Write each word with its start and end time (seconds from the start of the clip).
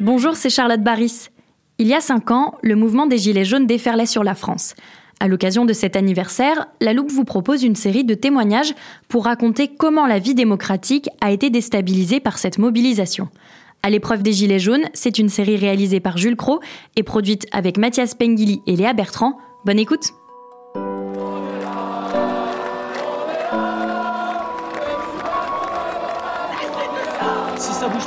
Bonjour, 0.00 0.34
c'est 0.34 0.48
Charlotte 0.48 0.82
Baris. 0.82 1.28
Il 1.76 1.86
y 1.86 1.92
a 1.92 2.00
cinq 2.00 2.30
ans, 2.30 2.54
le 2.62 2.74
mouvement 2.74 3.04
des 3.04 3.18
Gilets 3.18 3.44
jaunes 3.44 3.66
déferlait 3.66 4.06
sur 4.06 4.24
la 4.24 4.34
France. 4.34 4.74
À 5.20 5.28
l'occasion 5.28 5.66
de 5.66 5.74
cet 5.74 5.94
anniversaire, 5.94 6.68
La 6.80 6.94
Loupe 6.94 7.10
vous 7.10 7.26
propose 7.26 7.64
une 7.64 7.76
série 7.76 8.04
de 8.04 8.14
témoignages 8.14 8.74
pour 9.10 9.26
raconter 9.26 9.68
comment 9.68 10.06
la 10.06 10.18
vie 10.18 10.34
démocratique 10.34 11.10
a 11.20 11.32
été 11.32 11.50
déstabilisée 11.50 12.18
par 12.18 12.38
cette 12.38 12.56
mobilisation. 12.56 13.28
À 13.82 13.90
l'épreuve 13.90 14.22
des 14.22 14.32
Gilets 14.32 14.58
jaunes, 14.58 14.88
c'est 14.94 15.18
une 15.18 15.28
série 15.28 15.58
réalisée 15.58 16.00
par 16.00 16.16
Jules 16.16 16.34
Cro 16.34 16.60
et 16.96 17.02
produite 17.02 17.46
avec 17.52 17.76
Mathias 17.76 18.14
Pengili 18.14 18.62
et 18.66 18.76
Léa 18.76 18.94
Bertrand. 18.94 19.36
Bonne 19.66 19.78
écoute! 19.78 20.14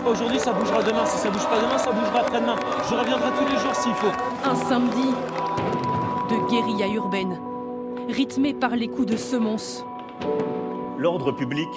Pas 0.04 0.10
aujourd'hui, 0.12 0.40
ça 0.40 0.54
bougera 0.54 0.84
demain. 0.84 1.06
Si 1.06 1.18
ça 1.18 1.30
bouge 1.30 1.48
pas 1.48 1.60
demain, 1.60 1.78
ça 1.78 1.92
bougera 1.92 2.20
après-demain. 2.20 2.56
Je 2.90 2.96
reviendrai 2.96 3.30
tous 3.38 3.46
les 3.46 3.60
jours 3.60 3.76
s'il 3.76 3.94
faut. 3.94 4.12
Un 4.44 4.56
samedi 4.56 5.10
de 6.30 6.50
guérilla 6.50 6.88
urbaine, 6.88 7.40
rythmé 8.10 8.54
par 8.54 8.72
les 8.76 8.88
coups 8.88 9.08
de 9.08 9.18
semonce. 9.18 9.86
L'ordre 10.98 11.32
public 11.32 11.70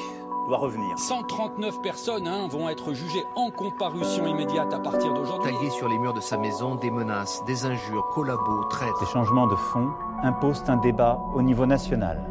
doit 0.49 0.59
revenir. 0.59 0.99
139 0.99 1.83
personnes 1.83 2.29
hein, 2.29 2.47
vont 2.49 2.69
être 2.69 2.93
jugées 2.93 3.25
en 3.35 3.51
comparution 3.51 4.27
immédiate 4.27 4.73
à 4.73 4.79
partir 4.79 5.13
d'aujourd'hui. 5.13 5.53
Taillé 5.53 5.71
sur 5.71 5.89
les 5.89 5.99
murs 5.99 6.15
de 6.15 6.21
sa 6.21 6.37
maison, 6.37 6.77
des 6.77 6.91
menaces, 6.91 7.43
des 7.47 7.65
injures, 7.65 8.07
collabos, 8.15 8.65
traites. 8.71 8.95
Ces 9.01 9.07
changements 9.07 9.49
de 9.49 9.57
fond 9.57 9.89
imposent 10.23 10.63
un 10.69 10.77
débat 10.77 11.21
au 11.35 11.43
niveau 11.43 11.67
national. 11.67 12.25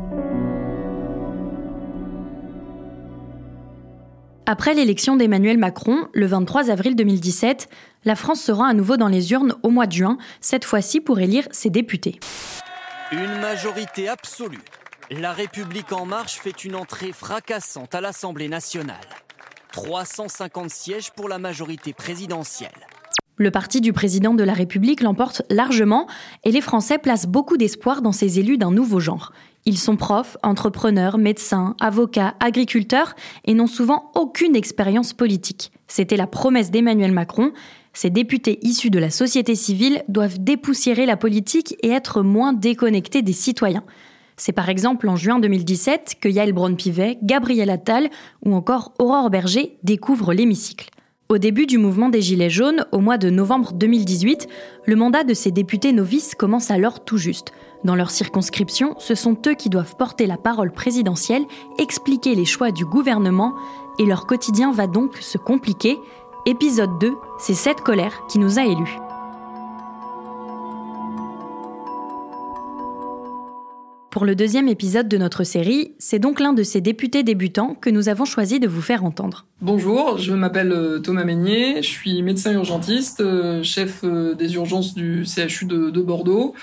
Après 4.48 4.76
l'élection 4.76 5.16
d'Emmanuel 5.16 5.58
Macron, 5.58 6.08
le 6.14 6.28
23 6.28 6.70
avril 6.70 6.96
2017, 6.96 7.68
la 8.04 8.16
France 8.16 8.42
se 8.42 8.52
rend 8.52 8.66
à 8.66 8.76
nouveau 8.76 8.96
dans 8.96 9.08
les 9.08 9.32
urnes 9.32 9.56
au 9.64 9.72
mois 9.72 9.88
de 9.88 9.94
juin, 9.94 10.20
cette 10.40 10.66
fois-ci 10.66 11.02
pour 11.02 11.20
élire 11.20 11.48
ses 11.50 11.72
députés. 11.72 12.20
Une 13.12 13.40
majorité 13.40 14.08
absolue. 14.08 14.62
La 15.10 15.34
République 15.34 15.92
en 15.92 16.06
marche 16.06 16.36
fait 16.36 16.64
une 16.64 16.76
entrée 16.76 17.12
fracassante 17.12 17.96
à 17.96 18.02
l'Assemblée 18.02 18.48
nationale. 18.48 18.96
350 19.72 20.70
sièges 20.70 21.12
pour 21.12 21.28
la 21.28 21.40
majorité 21.40 21.94
présidentielle. 21.94 22.70
Le 23.38 23.50
parti 23.50 23.82
du 23.82 23.94
président 23.94 24.36
de 24.36 24.44
la 24.44 24.54
République 24.54 25.02
l'emporte 25.02 25.42
largement 25.50 26.08
et 26.44 26.52
les 26.52 26.62
Français 26.62 27.00
placent 27.00 27.28
beaucoup 27.28 27.58
d'espoir 27.58 28.04
dans 28.04 28.12
ces 28.12 28.40
élus 28.40 28.60
d'un 28.60 28.72
nouveau 28.72 29.00
genre. 29.00 29.34
Ils 29.68 29.80
sont 29.80 29.96
profs, 29.96 30.38
entrepreneurs, 30.44 31.18
médecins, 31.18 31.76
avocats, 31.80 32.36
agriculteurs 32.40 33.16
et 33.46 33.56
n'ont 33.56 33.66
souvent 33.66 34.12
aucune 34.14 34.56
expérience 34.56 35.14
politique. 35.14 35.72
C'était 35.88 36.18
la 36.18 36.28
promesse 36.28 36.70
d'Emmanuel 36.70 37.12
Macron. 37.12 37.52
Ces 37.92 38.12
députés 38.12 38.60
issus 38.62 38.92
de 38.92 39.00
la 39.00 39.10
société 39.10 39.56
civile 39.56 40.04
doivent 40.08 40.38
dépoussiérer 40.40 41.08
la 41.08 41.18
politique 41.18 41.76
et 41.82 41.90
être 41.90 42.22
moins 42.22 42.54
déconnectés 42.54 43.24
des 43.24 43.34
citoyens. 43.34 43.84
C'est 44.38 44.52
par 44.52 44.70
exemple 44.70 45.10
en 45.10 45.16
juin 45.16 45.40
2017 45.40 46.18
que 46.22 46.30
Yael 46.30 46.54
Braun-Pivet, 46.54 47.18
Gabriel 47.24 47.72
Attal 47.72 48.10
ou 48.44 48.54
encore 48.54 48.94
Aurore 49.00 49.32
Berger 49.32 49.78
découvrent 49.84 50.34
l'hémicycle. 50.34 50.90
Au 51.28 51.40
début 51.40 51.66
du 51.66 51.80
mouvement 51.80 52.10
des 52.10 52.22
Gilets 52.22 52.52
jaunes, 52.52 52.86
au 52.92 53.00
mois 53.00 53.18
de 53.18 53.32
novembre 53.32 53.74
2018, 53.74 54.48
le 54.86 54.96
mandat 54.96 55.24
de 55.24 55.34
ces 55.34 55.50
députés 55.50 55.92
novices 55.92 56.36
commence 56.36 56.70
alors 56.70 57.04
tout 57.04 57.18
juste. 57.18 57.52
Dans 57.84 57.96
leur 57.96 58.10
circonscription, 58.10 58.96
ce 58.98 59.16
sont 59.16 59.38
eux 59.48 59.54
qui 59.54 59.70
doivent 59.70 59.96
porter 59.96 60.26
la 60.26 60.38
parole 60.38 60.72
présidentielle, 60.72 61.46
expliquer 61.78 62.36
les 62.36 62.46
choix 62.46 62.72
du 62.72 62.86
gouvernement, 62.86 63.54
et 64.00 64.06
leur 64.06 64.26
quotidien 64.26 64.72
va 64.72 64.88
donc 64.88 65.18
se 65.18 65.38
compliquer. 65.38 65.98
Épisode 66.46 67.00
2, 67.00 67.14
c'est 67.40 67.54
cette 67.54 67.82
colère 67.82 68.26
qui 68.28 68.40
nous 68.40 68.60
a 68.60 68.66
élus. 68.66 68.98
Pour 74.16 74.24
le 74.24 74.34
deuxième 74.34 74.70
épisode 74.70 75.10
de 75.10 75.18
notre 75.18 75.44
série, 75.44 75.94
c'est 76.00 76.20
donc 76.20 76.40
l'un 76.40 76.54
de 76.54 76.64
ces 76.64 76.80
députés 76.80 77.22
débutants 77.22 77.76
que 77.76 77.90
nous 77.90 78.08
avons 78.08 78.24
choisi 78.24 78.62
de 78.62 78.68
vous 78.70 78.82
faire 78.82 79.04
entendre. 79.04 79.46
Bonjour, 79.60 80.18
je 80.18 80.32
m'appelle 80.32 80.72
euh, 80.72 81.00
Thomas 81.00 81.26
Meignier, 81.26 81.82
je 81.82 81.90
suis 81.90 82.24
médecin 82.24 82.54
urgentiste, 82.54 83.20
euh, 83.20 83.62
chef 83.62 84.06
euh, 84.06 84.34
des 84.34 84.54
urgences 84.54 84.94
du 84.94 85.26
CHU 85.26 85.66
de, 85.66 86.02
Bordeaux. 86.02 86.54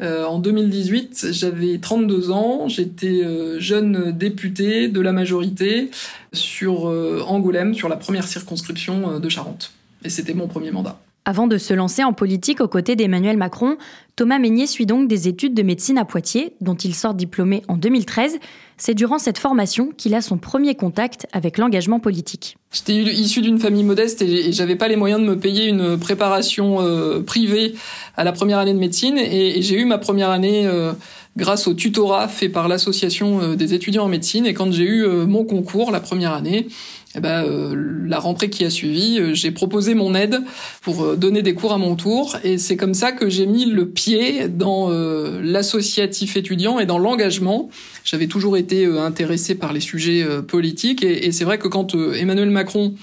En 0.00 0.38
2018, 0.38 1.28
j'avais 1.32 1.78
32 1.78 2.30
ans, 2.30 2.68
j'étais 2.68 3.22
jeune 3.58 4.12
député 4.12 4.88
de 4.88 5.00
la 5.00 5.12
majorité 5.12 5.90
sur 6.32 6.84
Angoulême, 6.84 7.74
sur 7.74 7.88
la 7.88 7.96
première 7.96 8.26
circonscription 8.28 9.18
de 9.18 9.28
Charente. 9.28 9.72
Et 10.04 10.10
c'était 10.10 10.34
mon 10.34 10.46
premier 10.46 10.70
mandat. 10.70 11.00
Avant 11.28 11.46
de 11.46 11.58
se 11.58 11.74
lancer 11.74 12.04
en 12.04 12.14
politique 12.14 12.62
aux 12.62 12.68
côtés 12.68 12.96
d'Emmanuel 12.96 13.36
Macron, 13.36 13.76
Thomas 14.16 14.38
Meignier 14.38 14.66
suit 14.66 14.86
donc 14.86 15.08
des 15.08 15.28
études 15.28 15.52
de 15.52 15.62
médecine 15.62 15.98
à 15.98 16.06
Poitiers, 16.06 16.54
dont 16.62 16.74
il 16.74 16.94
sort 16.94 17.12
diplômé 17.12 17.62
en 17.68 17.76
2013. 17.76 18.38
C'est 18.78 18.94
durant 18.94 19.18
cette 19.18 19.36
formation 19.36 19.90
qu'il 19.94 20.14
a 20.14 20.22
son 20.22 20.38
premier 20.38 20.74
contact 20.74 21.26
avec 21.34 21.58
l'engagement 21.58 22.00
politique. 22.00 22.56
J'étais 22.72 22.94
issu 22.94 23.42
d'une 23.42 23.58
famille 23.58 23.84
modeste 23.84 24.22
et 24.22 24.52
j'avais 24.52 24.76
pas 24.76 24.88
les 24.88 24.96
moyens 24.96 25.20
de 25.20 25.26
me 25.26 25.38
payer 25.38 25.66
une 25.66 25.98
préparation 25.98 26.80
euh, 26.80 27.20
privée 27.20 27.74
à 28.16 28.24
la 28.24 28.32
première 28.32 28.56
année 28.56 28.72
de 28.72 28.78
médecine 28.78 29.18
et, 29.18 29.60
j'ai 29.60 29.78
eu 29.78 29.84
ma 29.84 29.98
première 29.98 30.30
année 30.30 30.66
euh, 30.66 30.94
grâce 31.36 31.66
au 31.66 31.74
tutorat 31.74 32.28
fait 32.28 32.48
par 32.48 32.68
l'association 32.68 33.42
euh, 33.42 33.54
des 33.54 33.74
étudiants 33.74 34.04
en 34.04 34.08
médecine 34.08 34.46
et 34.46 34.54
quand 34.54 34.72
j'ai 34.72 34.84
eu 34.84 35.06
mon 35.06 35.44
concours 35.44 35.90
la 35.90 36.00
première 36.00 36.32
année, 36.32 36.68
eh 37.14 37.20
ben, 37.20 37.44
euh, 37.44 38.04
la 38.06 38.18
rentrée 38.18 38.50
qui 38.50 38.64
a 38.66 38.70
suivi, 38.70 39.18
euh, 39.18 39.32
j'ai 39.32 39.50
proposé 39.50 39.94
mon 39.94 40.14
aide 40.14 40.42
pour 40.82 41.02
euh, 41.02 41.16
donner 41.16 41.40
des 41.40 41.54
cours 41.54 41.72
à 41.72 41.78
mon 41.78 41.96
tour. 41.96 42.36
Et 42.44 42.58
c'est 42.58 42.76
comme 42.76 42.92
ça 42.92 43.12
que 43.12 43.30
j'ai 43.30 43.46
mis 43.46 43.64
le 43.64 43.88
pied 43.88 44.48
dans 44.48 44.90
l'associatif 44.90 46.36
étudiant 46.36 46.78
et 46.78 46.86
dans 46.86 46.98
l'engagement. 46.98 47.70
J'avais 48.04 48.26
toujours 48.26 48.56
été 48.56 48.84
intéressé 48.86 49.54
par 49.54 49.72
les 49.72 49.80
sujets 49.80 50.24
politiques. 50.46 51.02
Et 51.02 51.32
c'est 51.32 51.44
vrai 51.44 51.58
que 51.58 51.68
quand 51.68 51.94
Emmanuel 51.94 52.50
Macron 52.50 52.94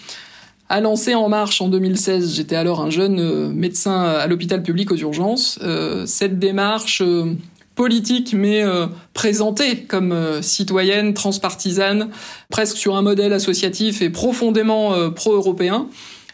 a 0.69 0.81
lancé 0.81 1.15
En 1.15 1.29
Marche 1.29 1.61
en 1.61 1.69
2016, 1.69 2.35
j'étais 2.35 2.55
alors 2.55 2.81
un 2.81 2.89
jeune 2.89 3.51
médecin 3.53 4.01
à 4.01 4.27
l'hôpital 4.27 4.63
public 4.63 4.91
aux 4.91 4.97
urgences, 4.97 5.59
cette 6.05 6.39
démarche 6.39 7.01
politique, 7.75 8.33
mais 8.33 8.63
euh, 8.63 8.87
présentée 9.13 9.83
comme 9.83 10.11
euh, 10.11 10.41
citoyenne, 10.41 11.13
transpartisane, 11.13 12.09
presque 12.49 12.77
sur 12.77 12.95
un 12.95 13.01
modèle 13.01 13.33
associatif 13.33 14.01
et 14.01 14.09
profondément 14.09 14.93
euh, 14.93 15.09
pro-européen. 15.09 15.87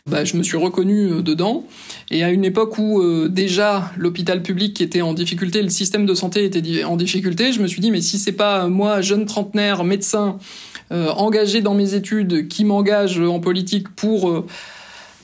Bah, 0.08 0.24
je 0.24 0.36
me 0.36 0.42
suis 0.42 0.58
reconnu 0.58 1.22
dedans. 1.22 1.64
Et 2.10 2.24
à 2.24 2.32
une 2.32 2.44
époque 2.44 2.80
où 2.80 3.04
déjà 3.28 3.92
l'hôpital 3.98 4.42
public 4.42 4.82
était 4.82 5.02
en 5.02 5.14
difficulté, 5.14 5.62
le 5.62 5.70
système 5.70 6.08
de 6.08 6.16
santé 6.16 6.44
était 6.44 6.84
en 6.84 6.98
difficulté, 6.98 7.54
je 7.54 7.62
me 7.62 7.68
suis 7.68 7.82
dit 7.82 7.92
mais 7.92 8.02
si 8.02 8.18
c'est 8.18 8.32
pas 8.32 8.68
moi, 8.68 9.02
jeune 9.02 9.28
trentenaire, 9.28 9.84
médecin, 9.84 10.40
engagé 10.90 11.62
dans 11.62 11.76
mes 11.76 11.94
études, 11.94 12.48
qui 12.48 12.66
m'engage 12.66 13.20
en 13.20 13.40
politique 13.40 13.90
pour 13.90 14.44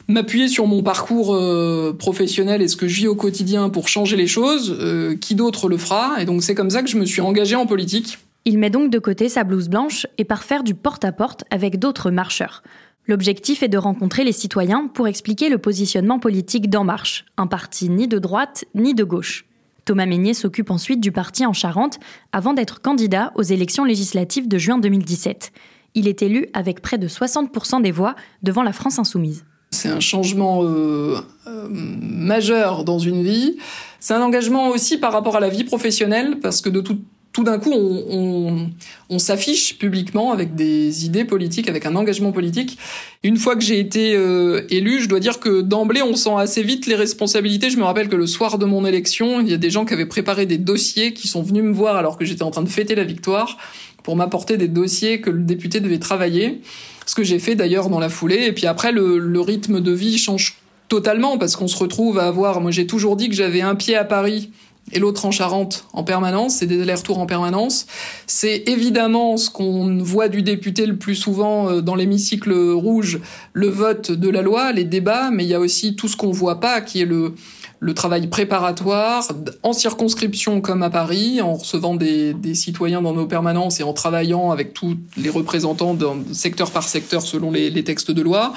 m'appuyer 0.08 0.48
sur 0.48 0.68
mon 0.68 0.84
parcours 0.84 1.36
euh, 1.36 1.96
professionnel 1.98 2.62
et 2.62 2.68
ce 2.68 2.76
que 2.76 2.88
je 2.88 2.96
vis 2.96 3.08
au 3.08 3.16
quotidien 3.16 3.70
pour 3.70 3.88
changer 3.88 4.16
les 4.16 4.28
choses, 4.28 4.76
euh, 4.80 5.16
qui 5.16 5.36
d'autre 5.36 5.70
le 5.70 5.78
fera? 5.78 6.22
Et 6.22 6.26
donc 6.26 6.44
c'est 6.44 6.56
comme 6.56 6.70
ça 6.70 6.82
que 6.82 6.90
je 6.90 6.98
me 6.98 7.06
suis 7.06 7.22
engagé 7.22 7.56
en 7.56 7.66
politique. 7.66 8.20
Il 8.46 8.58
met 8.58 8.70
donc 8.70 8.90
de 8.90 9.00
côté 9.00 9.28
sa 9.28 9.44
blouse 9.44 9.68
blanche 9.68 10.08
et 10.18 10.24
part 10.24 10.44
faire 10.44 10.64
du 10.64 10.74
porte-à-porte 10.74 11.44
avec 11.52 11.80
d'autres 11.80 12.12
marcheurs. 12.12 12.64
L'objectif 13.06 13.64
est 13.64 13.68
de 13.70 13.78
rencontrer 13.78 14.24
les 14.24 14.32
citoyens 14.32 14.88
pour 14.94 15.08
expliquer 15.08 15.50
le 15.50 15.58
positionnement 15.58 16.20
politique 16.20 16.70
d'En 16.70 16.84
Marche, 16.84 17.26
un 17.38 17.48
parti 17.48 17.90
ni 17.90 18.08
de 18.08 18.20
droite 18.20 18.66
ni 18.76 18.94
de 18.94 19.04
gauche. 19.04 19.46
Thomas 19.86 20.06
Meignet 20.06 20.34
s'occupe 20.34 20.72
ensuite 20.72 21.00
du 21.00 21.14
parti 21.14 21.46
en 21.46 21.54
Charente 21.54 22.00
avant 22.34 22.54
d'être 22.54 22.82
candidat 22.82 23.32
aux 23.36 23.44
élections 23.44 23.86
législatives 23.86 24.50
de 24.50 24.58
juin 24.58 24.78
2017. 24.78 25.54
Il 25.96 26.10
est 26.10 26.22
élu 26.22 26.48
avec 26.54 26.82
près 26.82 26.98
de 26.98 27.08
60% 27.08 27.82
des 27.82 27.92
voix 27.92 28.16
devant 28.44 28.64
la 28.64 28.74
France 28.74 29.00
insoumise. 29.00 29.46
C'est 29.72 29.90
un 29.90 30.00
changement 30.00 30.64
euh, 30.64 31.18
euh, 31.48 31.68
majeur 31.70 32.84
dans 32.84 33.00
une 33.00 33.24
vie. 33.24 33.58
C'est 34.00 34.14
un 34.14 34.22
engagement 34.22 34.70
aussi 34.70 34.98
par 34.98 35.12
rapport 35.12 35.36
à 35.36 35.40
la 35.40 35.50
vie 35.50 35.64
professionnelle, 35.64 36.40
parce 36.42 36.62
que 36.62 36.70
de 36.70 36.80
tout, 36.82 37.00
tout 37.34 37.44
d'un 37.44 37.60
coup, 37.60 37.72
on, 37.72 38.06
on, 38.10 38.70
on 39.10 39.20
s'affiche 39.20 39.78
publiquement 39.78 40.32
avec 40.32 40.56
des 40.56 41.06
idées 41.06 41.26
politiques, 41.26 41.68
avec 41.68 41.86
un 41.86 41.96
engagement 41.96 42.32
politique. 42.32 42.78
Une 43.24 43.38
fois 43.38 43.56
que 43.56 43.62
j'ai 43.62 43.80
été 43.80 44.16
euh, 44.16 44.66
élu, 44.70 45.02
je 45.02 45.10
dois 45.10 45.20
dire 45.20 45.40
que 45.40 45.62
d'emblée, 45.62 46.02
on 46.02 46.16
sent 46.16 46.36
assez 46.38 46.64
vite 46.64 46.88
les 46.88 46.96
responsabilités. 46.96 47.70
Je 47.70 47.78
me 47.78 47.84
rappelle 47.84 48.08
que 48.08 48.16
le 48.16 48.26
soir 48.26 48.58
de 48.58 48.66
mon 48.66 48.86
élection, 48.86 49.42
il 49.42 49.50
y 49.50 49.54
a 49.54 49.58
des 49.58 49.70
gens 49.70 49.86
qui 49.86 49.94
avaient 49.94 50.06
préparé 50.06 50.46
des 50.46 50.58
dossiers 50.58 51.14
qui 51.14 51.28
sont 51.28 51.44
venus 51.44 51.64
me 51.64 51.74
voir 51.74 51.98
alors 51.98 52.18
que 52.18 52.26
j'étais 52.26 52.44
en 52.44 52.52
train 52.52 52.64
de 52.64 52.70
fêter 52.70 52.96
la 52.96 53.04
victoire 53.04 53.58
pour 54.04 54.16
m'apporter 54.16 54.56
des 54.56 54.70
dossiers 54.70 55.20
que 55.20 55.30
le 55.30 55.42
député 55.42 55.82
devait 55.82 56.00
travailler. 56.00 56.62
Ce 57.08 57.16
que 57.16 57.24
j'ai 57.24 57.40
fait 57.40 57.56
d'ailleurs 57.56 57.90
dans 57.90 58.00
la 58.00 58.10
foulée. 58.10 58.44
Et 58.46 58.52
puis 58.52 58.68
après, 58.68 58.92
le, 58.92 59.18
le 59.18 59.42
rythme 59.42 59.82
de 59.82 59.92
vie 59.92 60.20
change 60.20 60.58
totalement 60.88 61.40
parce 61.40 61.56
qu'on 61.56 61.68
se 61.68 61.78
retrouve 61.78 62.20
à 62.20 62.28
avoir. 62.28 62.62
Moi, 62.62 62.70
j'ai 62.70 62.86
toujours 62.86 63.16
dit 63.16 63.30
que 63.30 63.36
j'avais 63.36 63.62
un 63.62 63.74
pied 63.74 63.96
à 63.96 64.04
Paris 64.04 64.52
et 64.94 65.00
l'autre 65.00 65.26
en 65.26 65.32
Charente 65.32 65.86
en 65.92 66.04
permanence, 66.04 66.56
c'est 66.56 66.66
des 66.66 66.82
allers-retours 66.82 67.20
en 67.20 67.26
permanence. 67.26 67.88
C'est 68.26 68.64
évidemment 68.68 69.36
ce 69.36 69.50
qu'on 69.50 69.98
voit 70.02 70.30
du 70.30 70.44
député 70.44 70.86
le 70.86 70.96
plus 70.96 71.16
souvent 71.16 71.70
euh, 71.70 71.82
dans 71.82 71.96
l'hémicycle 71.96 72.54
rouge, 72.54 73.20
le 73.52 73.68
vote 73.68 74.12
de 74.12 74.30
la 74.30 74.42
loi, 74.42 74.72
les 74.72 74.86
débats, 74.86 75.30
mais 75.30 75.44
il 75.44 75.50
y 75.50 75.54
a 75.54 75.60
aussi 75.60 75.96
tout 75.96 76.08
ce 76.08 76.16
qu'on 76.16 76.32
voit 76.32 76.62
pas, 76.62 76.80
qui 76.80 77.02
est 77.02 77.06
le, 77.06 77.36
le 77.80 77.94
travail 77.94 78.28
préparatoire 78.28 79.28
en 79.64 79.74
circonscription 79.74 80.62
comme 80.62 80.82
à 80.82 80.90
Paris, 80.90 81.42
en 81.42 81.54
recevant 81.54 81.96
des, 81.96 82.36
citoyens 82.56 83.02
dans 83.02 83.14
nos 83.14 83.28
permanences 83.28 83.80
et 83.80 83.84
en 83.84 83.94
travaillant 83.94 84.52
avec 84.52 84.74
tous 84.74 84.98
les 85.16 85.30
représentants 85.30 85.96
secteur 86.34 86.72
par 86.72 86.84
secteur 86.84 87.22
selon 87.22 87.52
les, 87.52 87.70
les 87.70 87.84
textes 87.84 88.12
de 88.12 88.22
loi, 88.22 88.54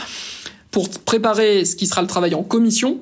pour 0.70 0.88
préparer 0.90 1.64
ce 1.64 1.76
qui 1.76 1.86
sera 1.86 2.00
le 2.00 2.08
travail 2.08 2.34
en 2.34 2.42
commission, 2.42 3.00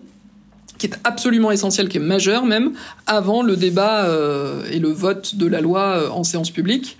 qui 0.79 0.87
est 0.87 0.99
absolument 1.05 1.50
essentiel, 1.50 1.88
qui 1.88 1.99
est 1.99 2.00
majeur 2.00 2.44
même, 2.47 2.73
avant 3.06 3.43
le 3.43 3.56
débat 3.56 4.05
euh, 4.05 4.65
et 4.70 4.79
le 4.79 4.91
vote 4.91 5.35
de 5.37 5.47
la 5.47 5.61
loi 5.61 5.81
euh, 5.81 6.11
en 6.11 6.25
séance 6.25 6.50
publique. 6.50 6.97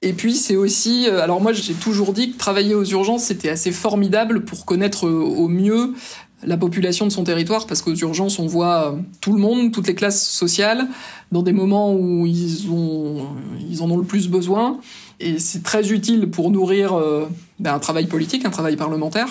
Et 0.00 0.14
puis 0.14 0.34
c'est 0.34 0.56
aussi, 0.56 1.06
euh, 1.08 1.22
alors 1.22 1.40
moi 1.40 1.52
j'ai 1.52 1.74
toujours 1.74 2.12
dit 2.12 2.32
que 2.32 2.38
travailler 2.38 2.74
aux 2.74 2.84
urgences 2.84 3.24
c'était 3.24 3.50
assez 3.50 3.70
formidable 3.70 4.44
pour 4.44 4.64
connaître 4.64 5.06
au 5.06 5.46
mieux 5.46 5.94
la 6.44 6.56
population 6.56 7.06
de 7.06 7.12
son 7.12 7.24
territoire, 7.24 7.66
parce 7.66 7.82
qu'aux 7.82 7.94
urgences 7.94 8.38
on 8.38 8.46
voit 8.46 8.96
tout 9.20 9.32
le 9.32 9.40
monde, 9.40 9.72
toutes 9.72 9.86
les 9.86 9.94
classes 9.94 10.28
sociales, 10.28 10.88
dans 11.30 11.42
des 11.42 11.52
moments 11.52 11.94
où 11.94 12.26
ils, 12.26 12.70
ont, 12.70 13.26
ils 13.70 13.82
en 13.82 13.90
ont 13.90 13.96
le 13.96 14.04
plus 14.04 14.28
besoin. 14.28 14.78
Et 15.20 15.38
c'est 15.38 15.62
très 15.62 15.92
utile 15.92 16.28
pour 16.30 16.50
nourrir 16.50 17.00
ben, 17.60 17.74
un 17.74 17.78
travail 17.78 18.06
politique, 18.06 18.44
un 18.44 18.50
travail 18.50 18.76
parlementaire. 18.76 19.28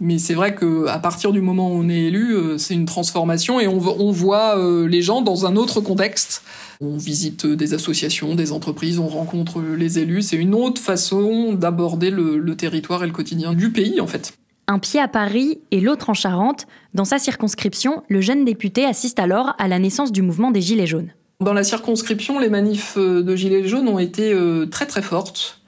Mais 0.00 0.18
c'est 0.18 0.34
vrai 0.34 0.54
que 0.54 0.86
à 0.86 0.98
partir 0.98 1.32
du 1.32 1.40
moment 1.40 1.70
où 1.70 1.74
on 1.74 1.88
est 1.88 2.04
élu, 2.04 2.34
euh, 2.34 2.58
c'est 2.58 2.74
une 2.74 2.84
transformation 2.84 3.60
et 3.60 3.66
on, 3.66 3.78
voit 3.78 4.58
euh, 4.58 4.86
les 4.86 5.00
gens 5.00 5.22
dans 5.22 5.46
un 5.46 5.56
autre 5.56 5.80
contexte. 5.80 6.42
On 6.80 6.98
visite 6.98 7.46
des 7.46 7.72
associations, 7.72 8.34
des 8.34 8.52
entreprises, 8.52 8.98
on 8.98 9.08
rencontre 9.08 9.62
les 9.62 9.98
élus. 9.98 10.22
C'est 10.22 10.36
une 10.36 10.54
autre 10.54 10.80
façon 10.80 11.54
d'aborder 11.54 12.10
le 12.10 12.54
territoire 12.54 13.02
et 13.02 13.06
le 13.06 13.12
quotidien 13.12 13.54
du 13.54 13.72
pays, 13.72 14.00
en 14.00 14.06
fait. 14.06 14.34
Un 14.68 14.80
pied 14.80 14.98
à 14.98 15.06
Paris 15.06 15.60
et 15.70 15.80
l'autre 15.80 16.10
en 16.10 16.14
Charente. 16.14 16.66
Dans 16.92 17.04
sa 17.04 17.18
circonscription, 17.18 18.02
le 18.08 18.20
jeune 18.20 18.44
député 18.44 18.84
assiste 18.84 19.20
alors 19.20 19.54
à 19.58 19.68
la 19.68 19.78
naissance 19.78 20.10
du 20.10 20.22
mouvement 20.22 20.50
des 20.50 20.60
Gilets 20.60 20.88
jaunes. 20.88 21.12
Dans 21.40 21.52
la 21.52 21.62
circonscription, 21.62 22.40
les 22.40 22.48
manifs 22.48 22.98
de 22.98 23.36
Gilets 23.36 23.68
jaunes 23.68 23.88
ont 23.88 24.00
été 24.00 24.32
euh, 24.32 24.66
très 24.66 24.86
très 24.86 25.02
fortes. 25.02 25.60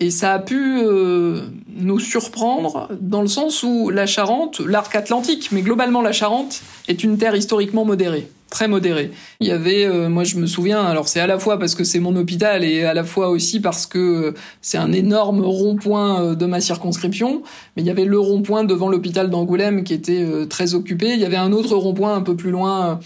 Et 0.00 0.10
ça 0.10 0.34
a 0.34 0.38
pu 0.38 0.80
euh, 0.80 1.40
nous 1.78 1.98
surprendre 1.98 2.88
dans 3.00 3.22
le 3.22 3.28
sens 3.28 3.62
où 3.62 3.90
la 3.90 4.06
Charente, 4.06 4.60
l'arc 4.60 4.94
atlantique, 4.94 5.50
mais 5.52 5.62
globalement 5.62 6.02
la 6.02 6.12
Charente, 6.12 6.62
est 6.88 7.02
une 7.02 7.18
terre 7.18 7.34
historiquement 7.34 7.84
modérée, 7.84 8.30
très 8.50 8.68
modérée. 8.68 9.10
Il 9.40 9.46
y 9.46 9.50
avait, 9.50 9.84
euh, 9.84 10.08
moi 10.08 10.24
je 10.24 10.36
me 10.36 10.46
souviens, 10.46 10.82
alors 10.84 11.08
c'est 11.08 11.20
à 11.20 11.26
la 11.26 11.38
fois 11.38 11.58
parce 11.58 11.74
que 11.74 11.84
c'est 11.84 12.00
mon 12.00 12.14
hôpital 12.16 12.64
et 12.64 12.84
à 12.84 12.94
la 12.94 13.04
fois 13.04 13.28
aussi 13.28 13.60
parce 13.60 13.86
que 13.86 14.34
c'est 14.60 14.78
un 14.78 14.92
énorme 14.92 15.40
rond-point 15.40 16.22
euh, 16.22 16.34
de 16.34 16.46
ma 16.46 16.60
circonscription, 16.60 17.42
mais 17.76 17.82
il 17.82 17.86
y 17.86 17.90
avait 17.90 18.04
le 18.04 18.18
rond-point 18.18 18.64
devant 18.64 18.88
l'hôpital 18.88 19.30
d'Angoulême 19.30 19.84
qui 19.84 19.94
était 19.94 20.22
euh, 20.22 20.46
très 20.46 20.74
occupé. 20.74 21.12
Il 21.12 21.20
y 21.20 21.24
avait 21.24 21.36
un 21.36 21.52
autre 21.52 21.74
rond-point 21.76 22.14
un 22.14 22.22
peu 22.22 22.36
plus 22.36 22.50
loin 22.50 23.00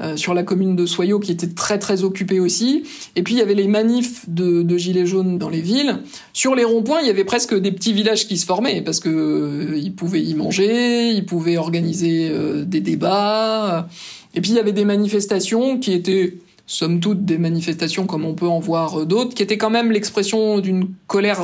euh, 0.00 0.16
sur 0.16 0.32
la 0.32 0.42
commune 0.42 0.76
de 0.76 0.86
Soyaux 0.86 1.18
qui 1.18 1.30
était 1.30 1.48
très 1.48 1.78
très 1.78 2.04
occupée 2.04 2.40
aussi. 2.40 2.84
Et 3.16 3.22
puis 3.22 3.34
il 3.34 3.38
y 3.38 3.42
avait 3.42 3.54
les 3.54 3.68
manifs 3.68 4.28
de, 4.28 4.62
de 4.62 4.76
gilets 4.78 5.06
jaunes 5.06 5.36
dans 5.38 5.50
les 5.50 5.60
villes. 5.60 5.98
Sur 6.32 6.54
les 6.54 6.64
ronds-points, 6.64 7.00
il 7.02 7.06
y 7.06 7.10
avait 7.10 7.24
presque 7.24 7.54
des 7.54 7.70
petits 7.70 7.92
villages 7.92 8.26
qui 8.26 8.38
se 8.38 8.46
formaient 8.46 8.80
parce 8.82 9.00
que 9.00 9.08
euh, 9.08 9.76
ils 9.76 9.94
pouvaient 9.94 10.22
y 10.22 10.34
manger, 10.34 11.10
ils 11.10 11.26
pouvaient 11.26 11.58
organiser 11.58 12.28
euh, 12.30 12.64
des 12.64 12.80
débats. 12.80 13.88
Et 14.34 14.40
puis 14.40 14.52
il 14.52 14.56
y 14.56 14.60
avait 14.60 14.72
des 14.72 14.84
manifestations 14.84 15.78
qui 15.78 15.92
étaient 15.92 16.38
somme 16.66 17.00
toute 17.00 17.24
des 17.24 17.36
manifestations 17.36 18.06
comme 18.06 18.24
on 18.24 18.34
peut 18.34 18.48
en 18.48 18.60
voir 18.60 19.04
d'autres, 19.04 19.34
qui 19.34 19.42
étaient 19.42 19.58
quand 19.58 19.70
même 19.70 19.90
l'expression 19.90 20.60
d'une 20.60 20.88
colère 21.08 21.42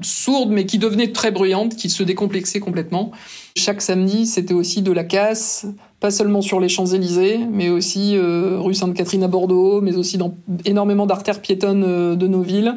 sourde 0.00 0.50
mais 0.50 0.66
qui 0.66 0.78
devenait 0.78 1.12
très 1.12 1.30
bruyante, 1.30 1.76
qui 1.76 1.90
se 1.90 2.02
décomplexait 2.02 2.60
complètement. 2.60 3.12
Chaque 3.56 3.82
samedi, 3.82 4.26
c'était 4.26 4.54
aussi 4.54 4.82
de 4.82 4.92
la 4.92 5.04
casse, 5.04 5.66
pas 6.02 6.10
seulement 6.10 6.42
sur 6.42 6.58
les 6.58 6.68
Champs-Élysées, 6.68 7.38
mais 7.48 7.70
aussi 7.70 8.16
euh, 8.16 8.58
rue 8.58 8.74
Sainte-Catherine 8.74 9.22
à 9.22 9.28
Bordeaux, 9.28 9.80
mais 9.80 9.96
aussi 9.96 10.18
dans 10.18 10.34
énormément 10.64 11.06
d'artères 11.06 11.40
piétonnes 11.40 11.84
euh, 11.86 12.16
de 12.16 12.26
nos 12.26 12.42
villes, 12.42 12.76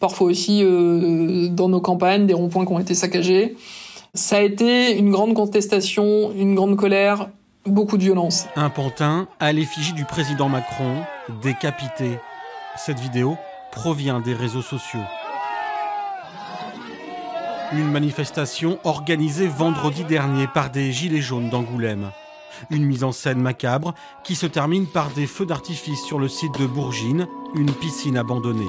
parfois 0.00 0.28
aussi 0.28 0.62
euh, 0.64 1.48
dans 1.48 1.68
nos 1.68 1.82
campagnes, 1.82 2.26
des 2.26 2.32
ronds-points 2.32 2.64
qui 2.64 2.72
ont 2.72 2.78
été 2.78 2.94
saccagés. 2.94 3.56
Ça 4.14 4.38
a 4.38 4.40
été 4.40 4.96
une 4.96 5.10
grande 5.10 5.34
contestation, 5.34 6.32
une 6.32 6.54
grande 6.54 6.76
colère, 6.76 7.28
beaucoup 7.66 7.98
de 7.98 8.04
violence. 8.04 8.46
Un 8.56 8.70
pantin 8.70 9.28
à 9.38 9.52
l'effigie 9.52 9.92
du 9.92 10.06
président 10.06 10.48
Macron, 10.48 11.02
décapité. 11.42 12.18
Cette 12.78 12.98
vidéo 12.98 13.36
provient 13.70 14.20
des 14.20 14.32
réseaux 14.32 14.62
sociaux. 14.62 15.04
Une 17.74 17.90
manifestation 17.90 18.78
organisée 18.84 19.46
vendredi 19.46 20.04
dernier 20.04 20.46
par 20.46 20.70
des 20.70 20.90
Gilets 20.90 21.20
jaunes 21.20 21.50
d'Angoulême. 21.50 22.10
Une 22.70 22.84
mise 22.84 23.04
en 23.04 23.12
scène 23.12 23.40
macabre 23.40 23.94
qui 24.24 24.34
se 24.34 24.46
termine 24.46 24.86
par 24.86 25.10
des 25.10 25.26
feux 25.26 25.46
d'artifice 25.46 26.02
sur 26.02 26.18
le 26.18 26.28
site 26.28 26.58
de 26.58 26.66
Bourgine, 26.66 27.26
une 27.54 27.72
piscine 27.72 28.16
abandonnée. 28.16 28.64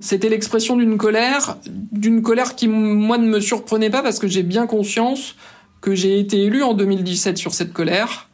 C'était 0.00 0.30
l'expression 0.30 0.76
d'une 0.76 0.96
colère, 0.96 1.58
d'une 1.66 2.22
colère 2.22 2.56
qui, 2.56 2.68
moi, 2.68 3.18
ne 3.18 3.28
me 3.28 3.38
surprenait 3.38 3.90
pas 3.90 4.02
parce 4.02 4.18
que 4.18 4.28
j'ai 4.28 4.42
bien 4.42 4.66
conscience 4.66 5.36
que 5.82 5.94
j'ai 5.94 6.18
été 6.18 6.42
élu 6.42 6.62
en 6.62 6.74
2017 6.74 7.36
sur 7.36 7.54
cette 7.54 7.72
colère, 7.72 8.28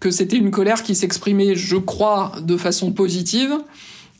que 0.00 0.10
c'était 0.10 0.36
une 0.36 0.50
colère 0.50 0.82
qui 0.82 0.94
s'exprimait, 0.94 1.54
je 1.54 1.76
crois, 1.76 2.32
de 2.40 2.56
façon 2.56 2.92
positive, 2.92 3.52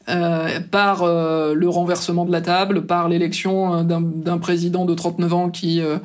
euh, 0.08 0.60
par 0.60 1.02
euh, 1.02 1.54
le 1.54 1.68
renversement 1.68 2.24
de 2.24 2.32
la 2.32 2.40
table, 2.40 2.86
par 2.86 3.08
l'élection 3.08 3.84
d'un 3.84 4.38
président 4.38 4.84
de 4.84 4.94
39 4.94 5.34
ans 5.34 5.50
qui 5.50 5.80
euh, 5.80 5.98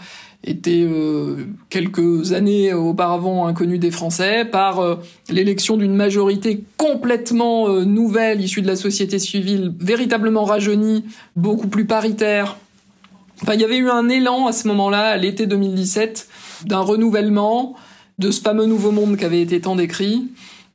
était 0.46 0.86
euh, 0.88 1.48
quelques 1.70 2.34
années 2.34 2.72
auparavant 2.74 3.48
inconnu 3.48 3.80
des 3.80 3.92
Français, 3.92 4.46
par 4.46 4.80
euh, 4.80 4.96
l'élection 5.30 5.76
d'une 5.76 5.96
majorité 5.96 6.64
complètement 6.78 7.68
euh, 7.68 7.84
nouvelle, 7.84 8.42
issue 8.42 8.62
de 8.62 8.68
la 8.68 8.76
société 8.76 9.18
civile, 9.18 9.74
véritablement 9.80 10.46
rajeunie, 10.46 11.04
beaucoup 11.36 11.68
plus 11.68 11.86
paritaire. 11.86 12.58
Enfin, 13.42 13.56
il 13.56 13.62
y 13.62 13.66
avait 13.66 13.78
eu 13.78 13.90
un 13.90 14.08
élan 14.08 14.46
à 14.46 14.54
ce 14.54 14.68
moment-là, 14.68 15.10
à 15.10 15.18
l'été 15.18 15.48
2017, 15.48 16.30
d'un 16.66 16.80
renouvellement 16.80 17.76
de 18.20 18.32
ce 18.32 18.40
fameux 18.40 18.66
nouveau 18.66 18.92
monde 18.92 19.18
qui 19.18 19.26
avait 19.26 19.42
été 19.42 19.60
tant 19.60 19.76
décrit. 19.76 20.28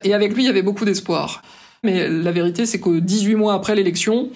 Et 0.03 0.15
avec 0.15 0.35
lui, 0.35 0.43
il 0.43 0.47
y 0.47 0.51
avait 0.51 0.63
beaucoup 0.63 0.85
d'espoir. 0.85 1.43
Mais 1.85 2.09
la 2.09 2.33
vérité, 2.33 2.67
c'est 2.67 2.81
que 2.81 2.99
18 2.99 3.37
mois 3.37 3.55
après 3.55 3.75
l'élection, 3.75 4.29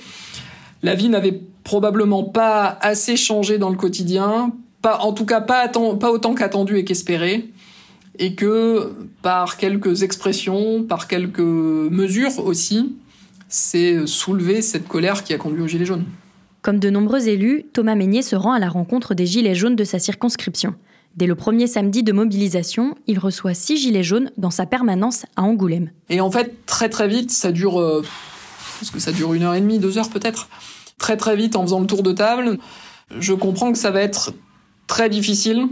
la 0.82 0.94
vie 0.94 1.10
n'avait 1.10 1.38
probablement 1.64 2.22
pas 2.22 2.78
assez 2.80 3.16
changé 3.16 3.58
dans 3.58 3.68
le 3.68 3.76
quotidien 3.76 4.52
en 4.84 5.12
tout 5.12 5.24
cas 5.24 5.40
pas, 5.40 5.68
pas 5.68 6.10
autant 6.10 6.34
qu'attendu 6.34 6.78
et 6.78 6.84
qu'espéré, 6.84 7.50
et 8.18 8.34
que 8.34 8.92
par 9.22 9.56
quelques 9.56 10.02
expressions, 10.02 10.84
par 10.84 11.08
quelques 11.08 11.40
mesures 11.40 12.44
aussi, 12.44 12.94
c'est 13.48 14.06
soulever 14.06 14.62
cette 14.62 14.86
colère 14.88 15.24
qui 15.24 15.34
a 15.34 15.38
conduit 15.38 15.62
aux 15.62 15.68
Gilets 15.68 15.84
jaunes. 15.84 16.04
Comme 16.62 16.78
de 16.78 16.90
nombreux 16.90 17.28
élus, 17.28 17.64
Thomas 17.72 17.94
Meignet 17.94 18.22
se 18.22 18.36
rend 18.36 18.52
à 18.52 18.58
la 18.58 18.68
rencontre 18.68 19.14
des 19.14 19.26
Gilets 19.26 19.54
jaunes 19.54 19.76
de 19.76 19.84
sa 19.84 19.98
circonscription. 19.98 20.74
Dès 21.16 21.26
le 21.26 21.36
premier 21.36 21.68
samedi 21.68 22.02
de 22.02 22.12
mobilisation, 22.12 22.96
il 23.06 23.20
reçoit 23.20 23.54
six 23.54 23.76
gilets 23.76 24.02
jaunes 24.02 24.32
dans 24.36 24.50
sa 24.50 24.66
permanence 24.66 25.26
à 25.36 25.42
Angoulême. 25.42 25.90
Et 26.10 26.20
en 26.20 26.28
fait, 26.28 26.66
très 26.66 26.88
très 26.88 27.06
vite, 27.06 27.30
ça 27.30 27.52
dure, 27.52 27.80
euh, 27.80 28.02
parce 28.80 28.90
que 28.90 28.98
ça 28.98 29.12
dure 29.12 29.32
une 29.32 29.44
heure 29.44 29.54
et 29.54 29.60
demie, 29.60 29.78
deux 29.78 29.96
heures 29.96 30.10
peut-être. 30.10 30.48
Très 30.98 31.16
très 31.16 31.36
vite, 31.36 31.54
en 31.54 31.62
faisant 31.62 31.78
le 31.78 31.86
tour 31.86 32.02
de 32.02 32.10
table, 32.10 32.58
je 33.16 33.32
comprends 33.32 33.70
que 33.70 33.78
ça 33.78 33.92
va 33.92 34.00
être 34.00 34.32
très 34.86 35.08
difficile, 35.08 35.66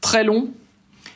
très 0.00 0.24
long 0.24 0.48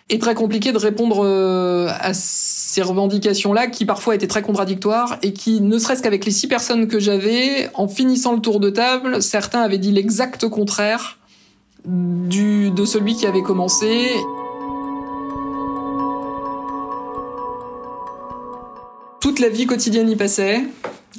et 0.09 0.19
très 0.19 0.35
compliqué 0.35 0.73
de 0.73 0.79
répondre 0.79 1.25
euh, 1.25 1.89
à 2.01 2.13
ces 2.15 2.83
revendications-là 2.83 3.69
qui 3.69 3.85
parfois 3.85 4.17
étaient 4.17 4.27
très 4.27 4.43
contradictoires 4.43 5.19
et 5.23 5.33
qui, 5.33 5.61
ne 5.61 5.79
serait-ce 5.79 6.03
qu'avec 6.03 6.25
les 6.25 6.33
six 6.33 6.49
personnes 6.49 6.89
que 6.89 6.99
j'avais, 6.99 7.71
en 7.75 7.87
finissant 7.87 8.33
le 8.33 8.41
tour 8.41 8.59
de 8.59 8.71
table, 8.71 9.23
certains 9.23 9.61
avaient 9.61 9.79
dit 9.79 9.93
l'exact 9.93 10.49
contraire 10.49 11.19
de 11.87 12.85
celui 12.85 13.15
qui 13.15 13.27
avait 13.27 13.43
commencé. 13.43 14.11
Toute 19.21 19.39
la 19.39 19.49
vie 19.49 19.67
quotidienne 19.67 20.11
y 20.11 20.17
passait. 20.17 20.63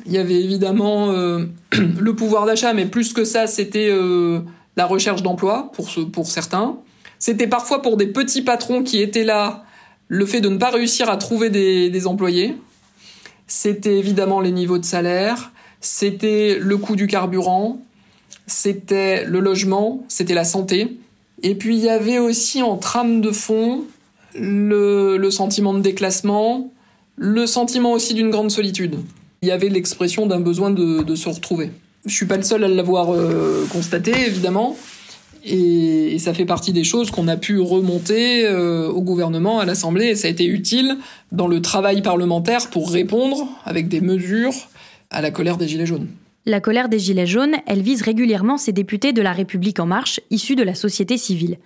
Il 0.06 0.12
y 0.12 0.18
avait 0.18 0.42
évidemment 0.42 1.12
euh, 1.12 1.46
le 2.00 2.16
pouvoir 2.16 2.46
d'achat, 2.46 2.74
mais 2.74 2.86
plus 2.86 3.14
que 3.14 3.24
ça, 3.24 3.48
c'était 3.48 3.90
euh, 3.90 4.42
la 4.78 4.86
recherche 4.86 5.24
d'emploi 5.24 5.72
pour, 5.74 5.90
pour 6.12 6.28
certains. 6.28 6.78
C'était 7.20 7.48
parfois 7.48 7.82
pour 7.82 7.98
des 7.98 8.08
petits 8.08 8.42
patrons 8.42 8.84
qui 8.84 9.02
étaient 9.02 9.24
là, 9.24 9.64
le 10.08 10.26
fait 10.26 10.42
de 10.42 10.50
ne 10.50 10.58
pas 10.58 10.72
réussir 10.72 11.10
à 11.10 11.18
trouver 11.18 11.50
des, 11.50 12.08
employés. 12.08 12.58
C'était 13.48 13.98
évidemment 13.98 14.42
les 14.42 14.52
niveaux 14.52 14.78
de 14.78 14.84
salaire, 14.84 15.52
c'était 15.80 16.58
le 16.60 16.78
coût 16.78 16.96
du 16.96 17.08
carburant, 17.08 17.80
c'était 18.46 19.24
le 19.24 19.40
logement, 19.40 20.04
c'était 20.10 20.34
la 20.34 20.44
santé. 20.44 20.98
Et 21.44 21.56
puis 21.56 21.78
il 21.78 21.84
y 21.84 21.90
avait 21.90 22.20
aussi 22.20 22.62
en 22.62 22.76
trame 22.76 23.22
de 23.22 23.32
fond 23.32 23.86
le, 24.36 25.30
sentiment 25.30 25.74
de 25.74 25.80
déclassement, 25.80 26.72
le 27.16 27.46
sentiment 27.46 27.94
aussi 27.94 28.14
d'une 28.14 28.32
grande 28.32 28.52
solitude. 28.52 28.98
Il 29.44 29.48
y 29.48 29.52
avait 29.52 29.70
l'expression 29.70 30.26
d'un 30.26 30.42
besoin 30.42 30.72
de, 30.72 31.16
se 31.16 31.30
retrouver. 31.30 31.72
Je 32.06 32.14
suis 32.14 32.26
pas 32.26 32.38
le 32.38 32.44
seul 32.44 32.64
à 32.64 32.68
l'avoir 32.68 33.14
euh, 33.14 33.66
constaté, 33.72 34.12
évidemment. 34.26 34.76
Et, 35.44 36.16
et, 36.16 36.20
ça 36.20 36.34
fait 36.34 36.46
partie 36.46 36.72
des 36.74 36.84
choses 36.84 37.10
qu'on 37.10 37.28
a 37.28 37.38
pu 37.38 37.60
remonter 37.60 38.46
euh, 38.46 38.90
au 38.90 39.02
gouvernement, 39.02 39.60
à 39.60 39.66
l'Assemblée, 39.66 40.08
et 40.08 40.16
ça 40.16 40.28
a 40.28 40.32
été 40.32 40.46
utile 40.46 40.98
dans 41.32 41.48
le 41.48 41.62
travail 41.62 42.02
parlementaire 42.02 42.70
pour 42.70 42.92
répondre 42.92 43.48
avec 43.66 43.88
des 43.88 44.02
mesures 44.02 44.54
à 45.10 45.22
la 45.22 45.32
colère 45.32 45.58
des 45.58 45.68
Gilets 45.68 45.86
jaunes. 45.86 46.08
La 46.46 46.60
colère 46.60 46.90
des 46.90 46.98
Gilets 46.98 47.28
jaunes, 47.28 47.56
elle 47.68 47.82
vise 47.82 48.02
régulièrement 48.02 48.58
ces 48.58 48.72
députés 48.72 49.14
de 49.14 49.22
la 49.22 49.32
République 49.32 49.80
en 49.80 49.86
marche, 49.86 50.20
issus 50.32 50.56
de 50.56 50.64
la 50.64 50.74
société 50.74 51.18
civile. 51.18 51.58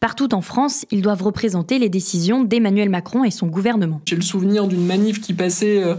Partout 0.00 0.34
en 0.34 0.40
France, 0.40 0.84
ils 0.90 1.02
doivent 1.02 1.22
représenter 1.22 1.78
les 1.78 1.88
décisions 1.88 2.42
d'Emmanuel 2.42 2.90
Macron 2.90 3.24
et 3.24 3.30
son 3.30 3.46
gouvernement. 3.46 4.00
J'ai 4.06 4.16
le 4.16 4.22
souvenir 4.22 4.66
d'une 4.66 4.84
manif 4.84 5.20
qui 5.20 5.34
passait 5.34 5.82
euh, 5.82 5.94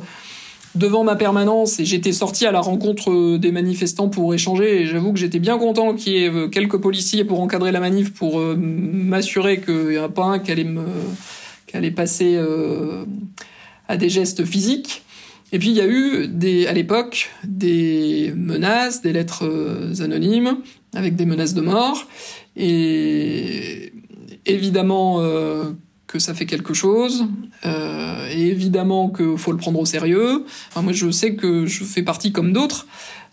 devant 0.75 1.03
ma 1.03 1.15
permanence 1.15 1.79
et 1.79 1.85
j'étais 1.85 2.11
sorti 2.11 2.45
à 2.45 2.51
la 2.51 2.61
rencontre 2.61 3.11
euh, 3.11 3.37
des 3.37 3.51
manifestants 3.51 4.09
pour 4.09 4.33
échanger 4.33 4.81
et 4.81 4.85
j'avoue 4.85 5.13
que 5.13 5.19
j'étais 5.19 5.39
bien 5.39 5.57
content 5.57 5.93
qu'il 5.93 6.13
y 6.13 6.23
ait 6.23 6.29
euh, 6.29 6.47
quelques 6.47 6.77
policiers 6.77 7.23
pour 7.23 7.39
encadrer 7.39 7.71
la 7.71 7.79
manif 7.79 8.13
pour 8.13 8.39
m'assurer 8.39 9.61
qu'il 9.61 9.89
n'y 9.89 9.97
en 9.97 10.03
a 10.03 10.09
pas 10.09 10.25
un 10.25 10.39
qui 10.39 10.51
allait, 10.51 10.63
me, 10.63 10.85
qui 11.67 11.77
allait 11.77 11.91
passer 11.91 12.39
à 13.87 13.97
des 13.97 14.09
gestes 14.09 14.45
physiques. 14.45 15.03
Et 15.51 15.59
puis 15.59 15.69
il 15.69 15.75
y 15.75 15.81
a 15.81 15.87
eu 15.87 16.27
des, 16.27 16.67
à 16.67 16.73
l'époque 16.73 17.29
des 17.43 18.33
menaces, 18.35 19.01
des 19.01 19.13
lettres 19.13 19.49
anonymes 20.01 20.57
avec 20.93 21.15
des 21.15 21.25
menaces 21.25 21.53
de 21.53 21.61
mort. 21.61 22.07
Et 22.57 23.91
évidemment 24.45 25.17
euh, 25.19 25.71
que 26.07 26.19
ça 26.19 26.33
fait 26.33 26.45
quelque 26.45 26.73
chose, 26.73 27.25
euh, 27.65 27.94
évidemment 28.41 29.09
qu'il 29.09 29.37
faut 29.37 29.51
le 29.51 29.57
prendre 29.57 29.79
au 29.79 29.85
sérieux. 29.85 30.45
Enfin, 30.69 30.81
moi 30.81 30.93
je 30.93 31.09
sais 31.11 31.35
que 31.35 31.65
je 31.65 31.83
fais 31.83 32.03
partie 32.03 32.31
comme 32.31 32.53
d'autres. 32.53 32.87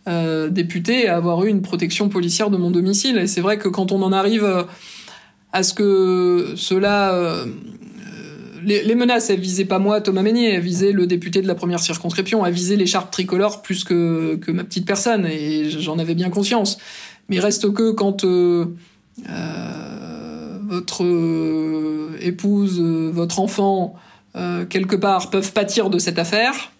Euh, 0.09 0.49
députés 0.49 1.09
à 1.09 1.14
avoir 1.14 1.44
eu 1.44 1.49
une 1.49 1.62
protection 1.62 2.09
policière 2.09 2.50
de 2.50 2.56
mon 2.56 2.73
domicile. 2.73 3.18
Et 3.18 3.28
c'est 3.28 3.40
vrai 3.40 3.56
que 3.56 3.68
quand 3.68 3.92
on 3.92 4.02
en 4.02 4.12
arrive 4.12 4.66
à 5.52 5.62
ce 5.62 5.75
que 5.75 6.54
cela 6.56 7.14
euh, 7.14 7.47
les, 8.64 8.94
menaces, 8.94 9.30
elles 9.30 9.40
visaient 9.40 9.64
pas 9.64 9.78
moi, 9.78 10.00
Thomas 10.00 10.23
Meignet, 10.23 10.54
elles 10.54 10.61
visaient 10.61 10.92
le 10.92 11.06
député 11.06 11.42
de 11.42 11.47
la 11.47 11.54
première 11.54 11.80
circonscription, 11.80 12.44
elles 12.44 12.54
visaient 12.54 12.76
l'écharpe 12.76 13.11
tricolore 13.11 13.62
plus 13.62 13.85
que, 13.85 14.37
que 14.37 14.50
ma 14.50 14.64
petite 14.64 14.87
personne, 14.87 15.26
et 15.26 15.71
j'en 15.71 15.99
avais 15.99 16.14
bien 16.14 16.30
conscience. 16.30 16.78
Mais 17.28 17.38
reste 17.38 17.73
que 17.73 17.92
quand 17.92 18.25
euh, 18.25 18.66
euh, 19.28 20.59
votre 20.68 21.04
euh, 21.04 22.16
épouse, 22.21 22.80
votre 22.80 23.40
enfant, 23.40 23.94
euh, 24.37 24.65
quelque 24.67 24.97
part, 24.97 25.31
peuvent 25.31 25.53
pâtir 25.53 25.91
de 25.91 25.99
cette 25.99 26.19
affaire, 26.19 26.73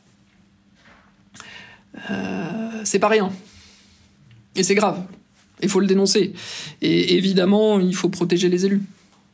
c'est 2.85 2.99
pas 2.99 3.09
rien. 3.09 3.31
Et 4.57 4.63
c'est 4.63 4.75
grave. 4.75 5.03
Il 5.63 5.69
faut 5.69 5.81
le 5.81 5.87
dénoncer. 5.87 6.33
Et 6.81 7.17
évidemment, 7.17 7.79
il 7.79 7.95
faut 7.95 8.09
protéger 8.09 8.49
les 8.49 8.67
élus. 8.67 8.83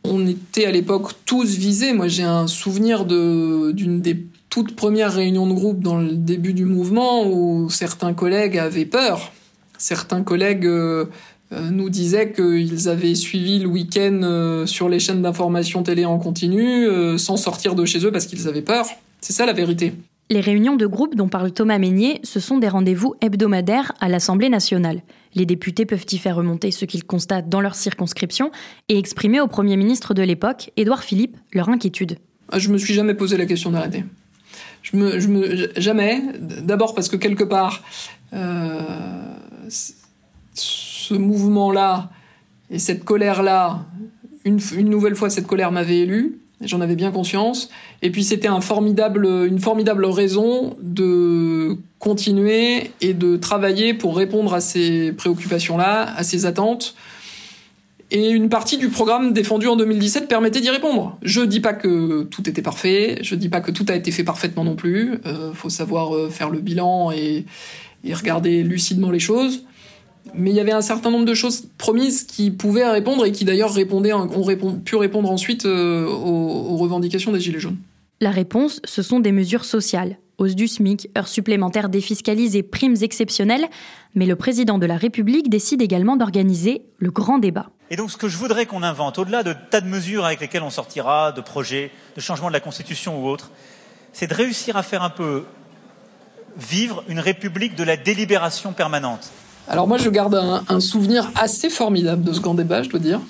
On 0.04 0.26
était 0.26 0.66
à 0.66 0.70
l'époque 0.70 1.12
tous 1.24 1.56
visés. 1.56 1.92
Moi, 1.92 2.08
j'ai 2.08 2.22
un 2.22 2.46
souvenir 2.46 3.04
d'une 3.04 4.00
des 4.00 4.26
toutes 4.50 4.76
premières 4.76 5.12
réunions 5.12 5.46
de 5.46 5.52
groupe 5.52 5.80
dans 5.80 5.98
le 5.98 6.12
début 6.12 6.54
du 6.54 6.64
mouvement 6.64 7.26
où 7.26 7.68
certains 7.70 8.14
collègues 8.14 8.58
avaient 8.58 8.86
peur. 8.86 9.32
Certains 9.76 10.22
collègues 10.22 10.66
euh, 10.66 11.06
nous 11.50 11.88
disaient 11.90 12.32
qu'ils 12.32 12.88
avaient 12.88 13.14
suivi 13.14 13.58
le 13.58 13.66
week-end 13.66 14.20
euh, 14.22 14.66
sur 14.66 14.88
les 14.88 14.98
chaînes 14.98 15.22
d'information 15.22 15.82
télé 15.82 16.04
en 16.04 16.18
continu 16.18 16.86
euh, 16.86 17.16
sans 17.16 17.36
sortir 17.36 17.74
de 17.74 17.84
chez 17.84 18.04
eux 18.04 18.12
parce 18.12 18.26
qu'ils 18.26 18.48
avaient 18.48 18.62
peur. 18.62 18.86
C'est 19.20 19.32
ça 19.32 19.46
la 19.46 19.52
vérité. 19.52 19.94
Les 20.30 20.40
réunions 20.40 20.76
de 20.76 20.86
groupe 20.86 21.14
dont 21.14 21.28
parle 21.28 21.52
Thomas 21.52 21.78
Meignet, 21.78 22.20
ce 22.22 22.38
sont 22.38 22.58
des 22.58 22.68
rendez-vous 22.68 23.14
hebdomadaires 23.22 23.92
à 23.98 24.10
l'Assemblée 24.10 24.50
nationale. 24.50 25.00
Les 25.34 25.46
députés 25.46 25.86
peuvent 25.86 26.04
y 26.12 26.18
faire 26.18 26.36
remonter 26.36 26.70
ce 26.70 26.84
qu'ils 26.84 27.04
constatent 27.04 27.48
dans 27.48 27.62
leur 27.62 27.74
circonscription 27.74 28.50
et 28.90 28.98
exprimer 28.98 29.40
au 29.40 29.46
Premier 29.46 29.78
ministre 29.78 30.12
de 30.12 30.22
l'époque, 30.22 30.70
Édouard 30.76 31.02
Philippe, 31.02 31.36
leur 31.54 31.70
inquiétude. 31.70 32.18
Ah, 32.50 32.58
je 32.58 32.68
me 32.68 32.76
suis 32.76 32.92
jamais 32.92 33.14
posé 33.14 33.38
la 33.38 33.46
question 33.46 33.70
d'arrêter. 33.70 34.04
Je 34.82 34.96
me, 34.96 35.18
je 35.18 35.28
me, 35.28 35.70
jamais. 35.80 36.22
D'abord 36.38 36.94
parce 36.94 37.08
que 37.08 37.16
quelque 37.16 37.44
part, 37.44 37.82
euh, 38.34 38.82
ce 41.08 41.14
mouvement-là 41.14 42.10
et 42.70 42.78
cette 42.78 43.04
colère-là, 43.04 43.80
une, 44.44 44.60
nouvelle 44.88 45.16
fois, 45.16 45.30
cette 45.30 45.46
colère 45.46 45.72
m'avait 45.72 46.00
élu. 46.00 46.38
J'en 46.60 46.80
avais 46.80 46.96
bien 46.96 47.10
conscience. 47.10 47.70
Et 48.02 48.10
puis 48.10 48.24
c'était 48.24 48.48
une 48.48 48.60
formidable 48.60 50.06
raison 50.06 50.76
de 50.82 51.76
continuer 51.98 52.90
et 53.00 53.14
de 53.14 53.36
travailler 53.36 53.94
pour 53.94 54.16
répondre 54.16 54.52
à 54.52 54.60
ces 54.60 55.12
préoccupations-là, 55.12 56.14
à 56.14 56.22
ces 56.24 56.46
attentes. 56.46 56.94
Et 58.10 58.30
une 58.30 58.48
partie 58.48 58.78
du 58.78 58.88
programme 58.88 59.32
défendu 59.32 59.66
en 59.66 59.76
2017 59.76 60.28
permettait 60.28 60.60
d'y 60.60 60.70
répondre. 60.70 61.16
Je 61.22 61.42
dis 61.42 61.60
pas 61.60 61.74
que 61.74 62.24
tout 62.24 62.48
était 62.48 62.62
parfait, 62.62 63.18
je 63.22 63.34
dis 63.34 63.50
pas 63.50 63.60
que 63.60 63.70
tout 63.70 63.84
a 63.88 63.94
été 63.94 64.10
fait 64.10 64.24
parfaitement 64.24 64.64
non 64.64 64.76
plus. 64.76 65.20
Euh, 65.26 65.52
faut 65.52 65.70
savoir 65.70 66.14
euh, 66.14 66.28
faire 66.30 66.50
le 66.50 66.58
bilan 66.58 67.12
et 67.12 67.44
regarder 68.12 68.62
lucidement 68.62 69.10
les 69.10 69.18
choses 69.18 69.62
mais 70.34 70.50
il 70.50 70.56
y 70.56 70.60
avait 70.60 70.72
un 70.72 70.82
certain 70.82 71.10
nombre 71.10 71.24
de 71.24 71.34
choses 71.34 71.68
promises 71.78 72.24
qui 72.24 72.50
pouvaient 72.50 72.88
répondre 72.88 73.24
et 73.24 73.32
qui 73.32 73.44
d'ailleurs 73.44 73.72
répondaient, 73.72 74.12
ont 74.12 74.42
répond, 74.42 74.74
pu 74.74 74.96
répondre 74.96 75.30
ensuite 75.30 75.66
euh, 75.66 76.06
aux, 76.06 76.72
aux, 76.72 76.76
revendications 76.76 77.32
des 77.32 77.40
Gilets 77.40 77.60
jaunes. 77.60 77.78
La 78.20 78.30
réponse, 78.30 78.80
ce 78.84 79.02
sont 79.02 79.20
des 79.20 79.32
mesures 79.32 79.64
sociales. 79.64 80.18
Hausse 80.38 80.54
du 80.54 80.68
SMIC, 80.68 81.08
heures 81.18 81.28
supplémentaires 81.28 81.88
défiscalisées, 81.88 82.62
primes 82.62 82.96
exceptionnelles. 83.02 83.66
Mais 84.14 84.26
le 84.26 84.36
président 84.36 84.78
de 84.78 84.86
la 84.86 84.96
République 84.96 85.50
décide 85.50 85.82
également 85.82 86.16
d'organiser 86.16 86.82
le 86.98 87.10
grand 87.10 87.38
débat. 87.38 87.70
Et 87.90 87.96
donc 87.96 88.10
ce 88.10 88.16
que 88.16 88.28
je 88.28 88.36
voudrais 88.36 88.66
qu'on 88.66 88.82
invente, 88.82 89.18
au-delà 89.18 89.42
de 89.42 89.54
tas 89.70 89.80
de 89.80 89.88
mesures 89.88 90.24
avec 90.24 90.40
lesquelles 90.40 90.62
on 90.62 90.70
sortira, 90.70 91.32
de 91.32 91.40
projets, 91.40 91.90
de 92.16 92.20
changement 92.20 92.48
de 92.48 92.52
la 92.52 92.60
Constitution 92.60 93.22
ou 93.22 93.28
autre, 93.28 93.50
c'est 94.12 94.26
de 94.26 94.34
réussir 94.34 94.76
à 94.76 94.82
faire 94.82 95.02
un 95.02 95.10
peu 95.10 95.44
vivre 96.56 97.04
une 97.08 97.20
république 97.20 97.74
de 97.74 97.84
la 97.84 97.96
délibération 97.96 98.72
permanente. 98.72 99.30
Alors 99.70 99.86
moi, 99.86 99.98
je 99.98 100.08
garde 100.08 100.34
un, 100.34 100.80
souvenir 100.80 101.30
assez 101.34 101.68
formidable 101.68 102.24
de 102.24 102.32
ce 102.32 102.40
grand 102.40 102.54
débat, 102.54 102.82
je 102.82 102.88
dois 102.88 103.00
dire, 103.00 103.20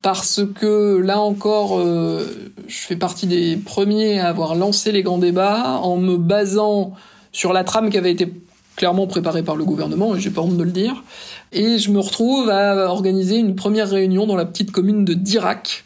parce 0.00 0.40
que 0.54 0.98
là 0.98 1.18
encore, 1.18 1.80
euh, 1.80 2.52
je 2.68 2.78
fais 2.78 2.94
partie 2.94 3.26
des 3.26 3.56
premiers 3.56 4.20
à 4.20 4.28
avoir 4.28 4.54
lancé 4.54 4.92
les 4.92 5.02
grands 5.02 5.18
débats 5.18 5.80
en 5.82 5.96
me 5.96 6.16
basant 6.16 6.92
sur 7.32 7.52
la 7.52 7.64
trame 7.64 7.90
qui 7.90 7.98
avait 7.98 8.12
été 8.12 8.32
clairement 8.76 9.08
préparée 9.08 9.42
par 9.42 9.56
le 9.56 9.64
gouvernement, 9.64 10.14
et 10.14 10.20
j'ai 10.20 10.30
pas 10.30 10.40
honte 10.40 10.56
de 10.56 10.62
le 10.62 10.70
dire. 10.70 11.02
Et 11.50 11.78
je 11.78 11.90
me 11.90 11.98
retrouve 11.98 12.48
à 12.48 12.86
organiser 12.88 13.38
une 13.38 13.56
première 13.56 13.90
réunion 13.90 14.24
dans 14.24 14.36
la 14.36 14.44
petite 14.44 14.70
commune 14.70 15.04
de 15.04 15.14
Dirac, 15.14 15.84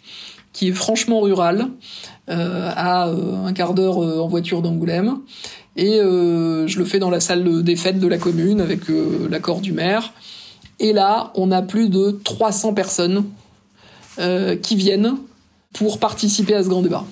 qui 0.53 0.69
est 0.69 0.73
franchement 0.73 1.21
rurale, 1.21 1.69
euh, 2.29 2.71
à 2.76 3.09
euh, 3.09 3.47
un 3.47 3.53
quart 3.55 3.73
d'heure 3.73 3.97
en 3.97 4.29
voiture 4.29 4.61
d'Angoulême. 4.61 5.21
Et 5.76 6.00
euh, 6.00 6.66
je 6.66 6.78
le 6.78 6.85
fais 6.85 6.99
dans 6.99 7.11
la 7.11 7.21
salle 7.21 7.62
des 7.62 7.76
fêtes 7.76 8.00
de 8.00 8.06
la 8.09 8.18
commune 8.18 8.61
avec 8.61 8.90
euh, 8.90 9.28
l'accord 9.30 9.61
du 9.61 9.73
maire. 9.73 10.12
Et 10.80 10.92
là, 10.92 11.33
on 11.35 11.50
a 11.52 11.62
plus 11.62 11.88
de 11.88 12.18
300 12.25 12.75
personnes 12.75 13.25
qui 14.62 14.76
viennent 14.76 15.16
pour 15.75 15.99
participer 15.99 16.54
à 16.54 16.62
ce 16.62 16.68
grand 16.68 16.80
débat. 16.80 17.04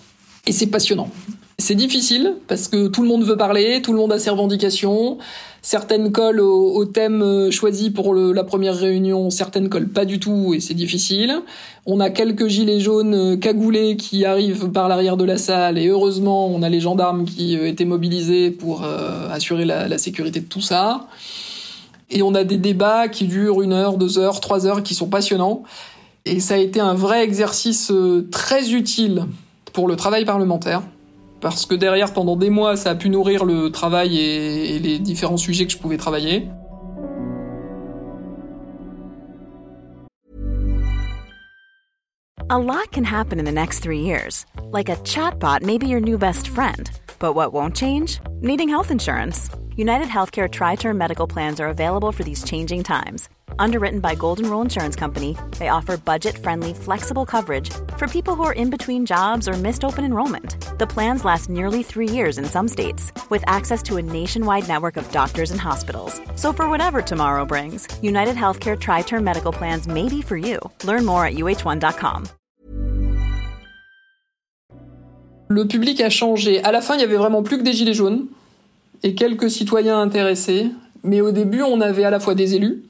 Et 0.47 0.53
c'est 0.53 0.69
passionnant. 0.69 1.11
C'est 1.59 1.77
difficile 1.77 2.35
parce 2.49 2.67
que 2.67 2.89
tout 2.89 3.03
le 3.03 3.09
monde 3.09 3.23
veut 3.23 3.37
parler, 3.37 3.81
tout 3.81 3.93
le 3.93 3.99
monde 3.99 4.13
a 4.13 4.19
ses 4.19 4.31
revendications. 4.31 5.19
Certaines 5.63 6.11
collent 6.11 6.41
au, 6.41 6.85
thème 6.85 7.23
euh, 7.23 7.51
choisi 7.53 7.91
pour 7.91 8.13
la 8.15 8.45
première 8.45 8.77
réunion, 8.77 9.31
certaines 9.31 9.69
collent 9.69 9.89
pas 9.89 10.05
du 10.05 10.19
tout 10.19 10.53
et 10.53 10.61
c'est 10.61 10.75
difficile. 10.75 11.41
On 11.87 12.01
a 12.01 12.11
quelques 12.11 12.49
gilets 12.49 12.81
jaunes 12.81 13.15
euh, 13.15 13.37
cagoulés 13.37 13.97
qui 13.97 14.25
arrivent 14.25 14.71
par 14.71 14.89
l'arrière 14.89 15.17
de 15.17 15.25
la 15.25 15.39
salle 15.39 15.79
et 15.79 15.87
heureusement 15.87 16.49
on 16.49 16.61
a 16.63 16.69
les 16.69 16.81
gendarmes 16.81 17.25
qui 17.25 17.57
euh, 17.57 17.69
étaient 17.69 17.85
mobilisés 17.85 18.51
pour 18.51 18.85
assurer 19.31 19.65
la, 19.65 19.87
la 19.87 19.99
sécurité 19.99 20.41
de 20.41 20.47
tout 20.47 20.61
ça. 20.61 21.07
Et 22.11 22.23
on 22.23 22.35
a 22.35 22.43
des 22.43 22.59
débats 22.59 23.09
qui 23.09 23.27
durent 23.27 23.63
une 23.63 23.73
heure, 23.73 23.97
deux 23.97 24.19
heures, 24.19 24.41
trois 24.41 24.67
heures, 24.67 24.83
qui 24.83 24.95
sont 24.95 25.09
passionnants. 25.09 25.63
Et 26.27 26.41
ça 26.41 26.55
a 26.55 26.59
été 26.59 26.81
un 26.81 26.95
vrai 26.95 27.23
exercice 27.23 27.93
très 28.31 28.73
utile 28.73 29.25
pour 29.73 29.89
le 29.89 29.97
travail 29.97 30.25
parlementaire 30.25 30.83
parce 31.45 31.67
que 31.67 31.75
derrière, 31.75 32.15
pendant 32.15 32.37
des 32.37 32.49
mois, 32.49 32.75
ça 32.75 32.93
a 32.93 32.95
pu 32.95 33.11
nourrir 33.11 33.45
le 33.45 33.71
travail 33.71 34.19
et, 34.19 34.77
et 34.77 34.79
les 34.79 34.99
différents 34.99 35.37
sujets 35.37 35.67
que 35.67 35.73
je 35.73 35.77
pouvais 35.77 35.99
travailler. 35.99 36.49
A 42.49 42.59
lot 42.59 42.91
can 42.93 43.05
happen 43.05 43.39
in 43.39 43.45
the 43.45 43.53
next 43.53 43.81
three 43.81 44.01
years. 44.01 44.47
Like 44.73 44.89
a 44.89 44.97
chatbot 45.05 45.63
may 45.63 45.77
be 45.77 45.87
your 45.87 46.01
new 46.01 46.17
best 46.17 46.49
friend. 46.49 46.91
But 47.19 47.35
what 47.35 47.53
won't 47.53 47.77
change? 47.77 48.21
Needing 48.41 48.71
health 48.71 48.91
insurance. 48.91 49.51
United 49.77 50.09
Healthcare 50.09 50.51
Tri 50.51 50.77
Term 50.77 50.97
Medical 50.97 51.27
Plans 51.27 51.61
are 51.61 51.69
available 51.69 52.11
for 52.11 52.25
these 52.25 52.43
changing 52.43 52.85
times 52.85 53.29
Underwritten 53.59 54.01
by 54.01 54.15
Golden 54.15 54.51
Rule 54.51 54.63
Insurance 54.63 54.97
Company, 54.97 55.37
they 55.59 55.69
offer 55.69 55.97
budget-friendly, 55.97 56.75
flexible 56.75 57.27
coverage 57.27 57.71
for 57.97 58.07
people 58.07 58.35
who 58.35 58.43
are 58.43 58.53
in 58.53 58.71
between 58.71 59.07
jobs 59.07 59.49
or 59.49 59.55
missed 59.55 59.85
open 59.85 60.05
enrollment. 60.05 60.79
The 60.79 60.87
plans 60.87 61.25
last 61.25 61.49
nearly 61.49 61.83
three 61.83 62.09
years 62.09 62.39
in 62.39 62.45
some 62.45 62.69
states, 62.69 63.13
with 63.31 63.45
access 63.47 63.83
to 63.85 63.97
a 63.97 64.03
nationwide 64.03 64.69
network 64.69 64.97
of 64.97 65.11
doctors 65.13 65.51
and 65.51 65.61
hospitals. 65.61 66.21
So 66.37 66.53
for 66.53 66.69
whatever 66.69 67.03
tomorrow 67.03 67.45
brings, 67.45 67.87
United 68.03 68.37
Healthcare 68.37 68.79
Tri-Term 68.79 69.23
Medical 69.23 69.53
Plans 69.53 69.87
may 69.87 70.09
be 70.09 70.21
for 70.23 70.37
you. 70.37 70.59
Learn 70.85 71.05
more 71.05 71.25
at 71.25 71.35
uh1.com. 71.35 72.25
Le 75.49 75.67
public 75.67 76.01
a 76.01 76.09
changé. 76.09 76.61
À 76.63 76.73
la 76.73 76.81
fin, 76.81 76.95
il 76.95 77.01
y 77.03 77.05
avait 77.05 77.17
vraiment 77.17 77.43
plus 77.43 77.59
que 77.59 77.63
des 77.63 77.75
gilets 77.75 77.95
jaunes 77.95 78.27
et 79.03 79.15
quelques 79.15 79.51
citoyens 79.51 80.01
intéressés. 80.01 80.71
Mais 81.05 81.21
au 81.21 81.33
début, 81.33 81.63
on 81.63 81.81
avait 81.83 82.05
à 82.05 82.11
la 82.11 82.19
fois 82.19 82.35
des 82.35 82.55
élus, 82.55 82.83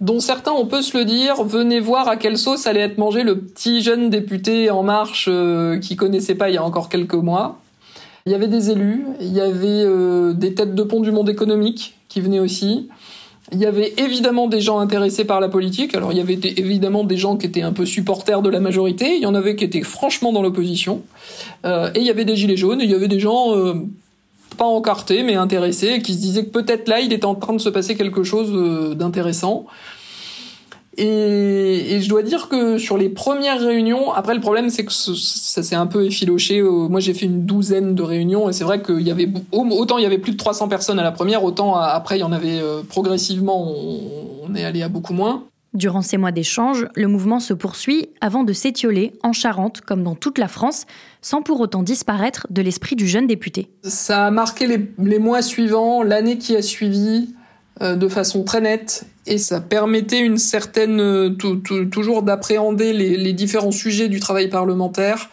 dont 0.00 0.20
certains, 0.20 0.52
on 0.52 0.66
peut 0.66 0.82
se 0.82 0.96
le 0.96 1.04
dire, 1.04 1.42
venez 1.42 1.80
voir 1.80 2.08
à 2.08 2.16
quelle 2.16 2.38
sauce 2.38 2.66
allait 2.66 2.80
être 2.80 2.98
mangé 2.98 3.24
le 3.24 3.38
petit 3.38 3.82
jeune 3.82 4.10
député 4.10 4.70
En 4.70 4.82
Marche 4.82 5.26
euh, 5.28 5.78
qui 5.78 5.96
connaissait 5.96 6.34
pas 6.34 6.50
il 6.50 6.54
y 6.54 6.58
a 6.58 6.64
encore 6.64 6.88
quelques 6.88 7.14
mois. 7.14 7.60
Il 8.26 8.32
y 8.32 8.34
avait 8.34 8.48
des 8.48 8.70
élus, 8.70 9.06
il 9.20 9.32
y 9.32 9.40
avait 9.40 9.66
euh, 9.66 10.34
des 10.34 10.54
têtes 10.54 10.74
de 10.74 10.82
pont 10.82 11.00
du 11.00 11.10
monde 11.10 11.30
économique 11.30 11.94
qui 12.08 12.20
venaient 12.20 12.40
aussi. 12.40 12.88
Il 13.52 13.58
y 13.58 13.64
avait 13.64 13.94
évidemment 13.96 14.46
des 14.46 14.60
gens 14.60 14.78
intéressés 14.78 15.24
par 15.24 15.40
la 15.40 15.48
politique. 15.48 15.94
Alors 15.94 16.12
il 16.12 16.18
y 16.18 16.20
avait 16.20 16.38
évidemment 16.56 17.04
des 17.04 17.16
gens 17.16 17.36
qui 17.36 17.46
étaient 17.46 17.62
un 17.62 17.72
peu 17.72 17.86
supporters 17.86 18.42
de 18.42 18.50
la 18.50 18.60
majorité. 18.60 19.16
Il 19.16 19.22
y 19.22 19.26
en 19.26 19.34
avait 19.34 19.56
qui 19.56 19.64
étaient 19.64 19.82
franchement 19.82 20.32
dans 20.32 20.42
l'opposition. 20.42 21.00
Euh, 21.64 21.90
et 21.94 22.00
il 22.00 22.06
y 22.06 22.10
avait 22.10 22.26
des 22.26 22.36
gilets 22.36 22.58
jaunes. 22.58 22.80
Il 22.82 22.90
y 22.90 22.94
avait 22.94 23.08
des 23.08 23.20
gens 23.20 23.56
euh, 23.56 23.74
pas 24.58 24.66
encartés 24.66 25.22
mais 25.22 25.36
intéressés, 25.36 26.02
qui 26.02 26.12
se 26.12 26.18
disaient 26.18 26.44
que 26.44 26.50
peut-être 26.50 26.88
là 26.88 27.00
il 27.00 27.12
était 27.12 27.24
en 27.24 27.34
train 27.34 27.54
de 27.54 27.60
se 27.60 27.70
passer 27.70 27.96
quelque 27.96 28.22
chose 28.22 28.50
euh, 28.52 28.94
d'intéressant. 28.94 29.66
Et, 31.00 31.94
et, 31.94 32.00
je 32.00 32.08
dois 32.08 32.24
dire 32.24 32.48
que 32.48 32.76
sur 32.76 32.98
les 32.98 33.08
premières 33.08 33.60
réunions, 33.60 34.12
après 34.12 34.34
le 34.34 34.40
problème 34.40 34.68
c'est 34.68 34.84
que 34.84 34.92
ça 34.92 35.62
s'est 35.62 35.76
un 35.76 35.86
peu 35.86 36.04
effiloché. 36.04 36.60
Moi 36.60 36.98
j'ai 36.98 37.14
fait 37.14 37.26
une 37.26 37.46
douzaine 37.46 37.94
de 37.94 38.02
réunions 38.02 38.50
et 38.50 38.52
c'est 38.52 38.64
vrai 38.64 38.82
qu'il 38.82 39.02
y 39.02 39.12
avait 39.12 39.28
autant 39.52 39.98
il 39.98 40.02
y 40.02 40.06
avait 40.06 40.18
plus 40.18 40.32
de 40.32 40.36
300 40.36 40.66
personnes 40.66 40.98
à 40.98 41.04
la 41.04 41.12
première, 41.12 41.44
autant 41.44 41.76
après 41.76 42.18
il 42.18 42.20
y 42.20 42.24
en 42.24 42.32
avait 42.32 42.58
euh, 42.58 42.82
progressivement. 42.82 43.72
On, 44.44 44.54
est 44.56 44.64
allé 44.64 44.82
à 44.82 44.88
beaucoup 44.88 45.12
moins. 45.12 45.44
Durant 45.78 46.02
ces 46.02 46.16
mois 46.16 46.32
d'échange, 46.32 46.88
le 46.96 47.06
mouvement 47.06 47.38
se 47.38 47.54
poursuit 47.54 48.08
avant 48.20 48.42
de 48.42 48.52
s'étioler 48.52 49.12
en 49.22 49.32
Charente, 49.32 49.80
comme 49.80 50.02
dans 50.02 50.16
toute 50.16 50.38
la 50.38 50.48
France, 50.48 50.86
sans 51.22 51.40
pour 51.40 51.60
autant 51.60 51.84
disparaître 51.84 52.48
de 52.50 52.62
l'esprit 52.62 52.96
du 52.96 53.06
jeune 53.06 53.28
député. 53.28 53.70
Ça 53.84 54.26
a 54.26 54.30
marqué 54.32 54.66
les, 54.66 55.18
mois 55.20 55.40
suivants, 55.40 56.02
l'année 56.02 56.36
qui 56.36 56.56
a 56.56 56.62
suivi, 56.62 57.32
euh, 57.80 57.94
de 57.94 58.08
façon 58.08 58.42
très 58.42 58.60
nette, 58.60 59.04
et 59.24 59.38
ça 59.38 59.60
permettait 59.60 60.18
une 60.18 60.38
certaine 60.38 61.00
euh, 61.00 61.36
toujours 61.92 62.24
d'appréhender 62.24 62.92
les, 62.92 63.16
les 63.16 63.32
différents 63.32 63.70
sujets 63.70 64.08
du 64.08 64.18
travail 64.18 64.48
parlementaire 64.48 65.30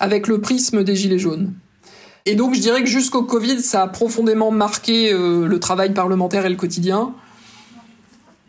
avec 0.00 0.26
le 0.26 0.40
prisme 0.40 0.82
des 0.82 0.96
gilets 0.96 1.20
jaunes. 1.20 1.54
Et 2.24 2.34
donc 2.34 2.56
je 2.56 2.60
dirais 2.60 2.82
que 2.82 2.88
jusqu'au 2.88 3.22
Covid, 3.22 3.60
ça 3.60 3.82
a 3.82 3.86
profondément 3.86 4.50
marqué 4.50 5.12
euh, 5.12 5.46
le 5.46 5.60
travail 5.60 5.94
parlementaire 5.94 6.44
et 6.44 6.50
le 6.50 6.56
quotidien 6.56 7.14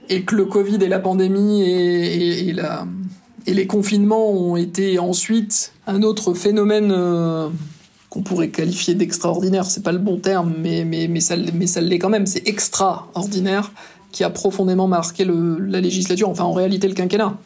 et 0.09 0.23
que 0.23 0.35
le 0.35 0.45
Covid 0.45 0.77
et 0.81 0.87
la 0.87 0.99
pandémie 0.99 1.63
et, 1.63 2.55
les 3.47 3.67
confinements 3.67 4.29
ont 4.31 4.57
été 4.57 4.99
ensuite 4.99 5.71
un 5.85 6.01
autre 6.01 6.33
phénomène 6.33 6.91
euh, 6.91 7.47
qu'on 8.09 8.21
pourrait 8.21 8.49
qualifier 8.49 8.93
d'extraordinaire, 8.93 9.65
c'est 9.65 9.83
pas 9.83 9.93
le 9.93 9.99
bon 9.99 10.17
terme, 10.17 10.53
mais, 10.59 10.83
mais, 10.83 11.07
mais 11.07 11.21
ça, 11.21 11.35
mais 11.53 11.65
ça 11.65 11.79
l'est 11.79 11.99
quand 11.99 12.09
même, 12.09 12.25
c'est 12.25 12.47
extraordinaire, 12.47 13.71
qui 14.11 14.23
a 14.23 14.29
profondément 14.29 14.87
marqué 14.87 15.25
la 15.25 15.79
législature, 15.79 16.29
enfin 16.29 16.43
en 16.43 16.51
réalité 16.51 16.87
le 16.87 16.93
quinquennat. 16.93 17.37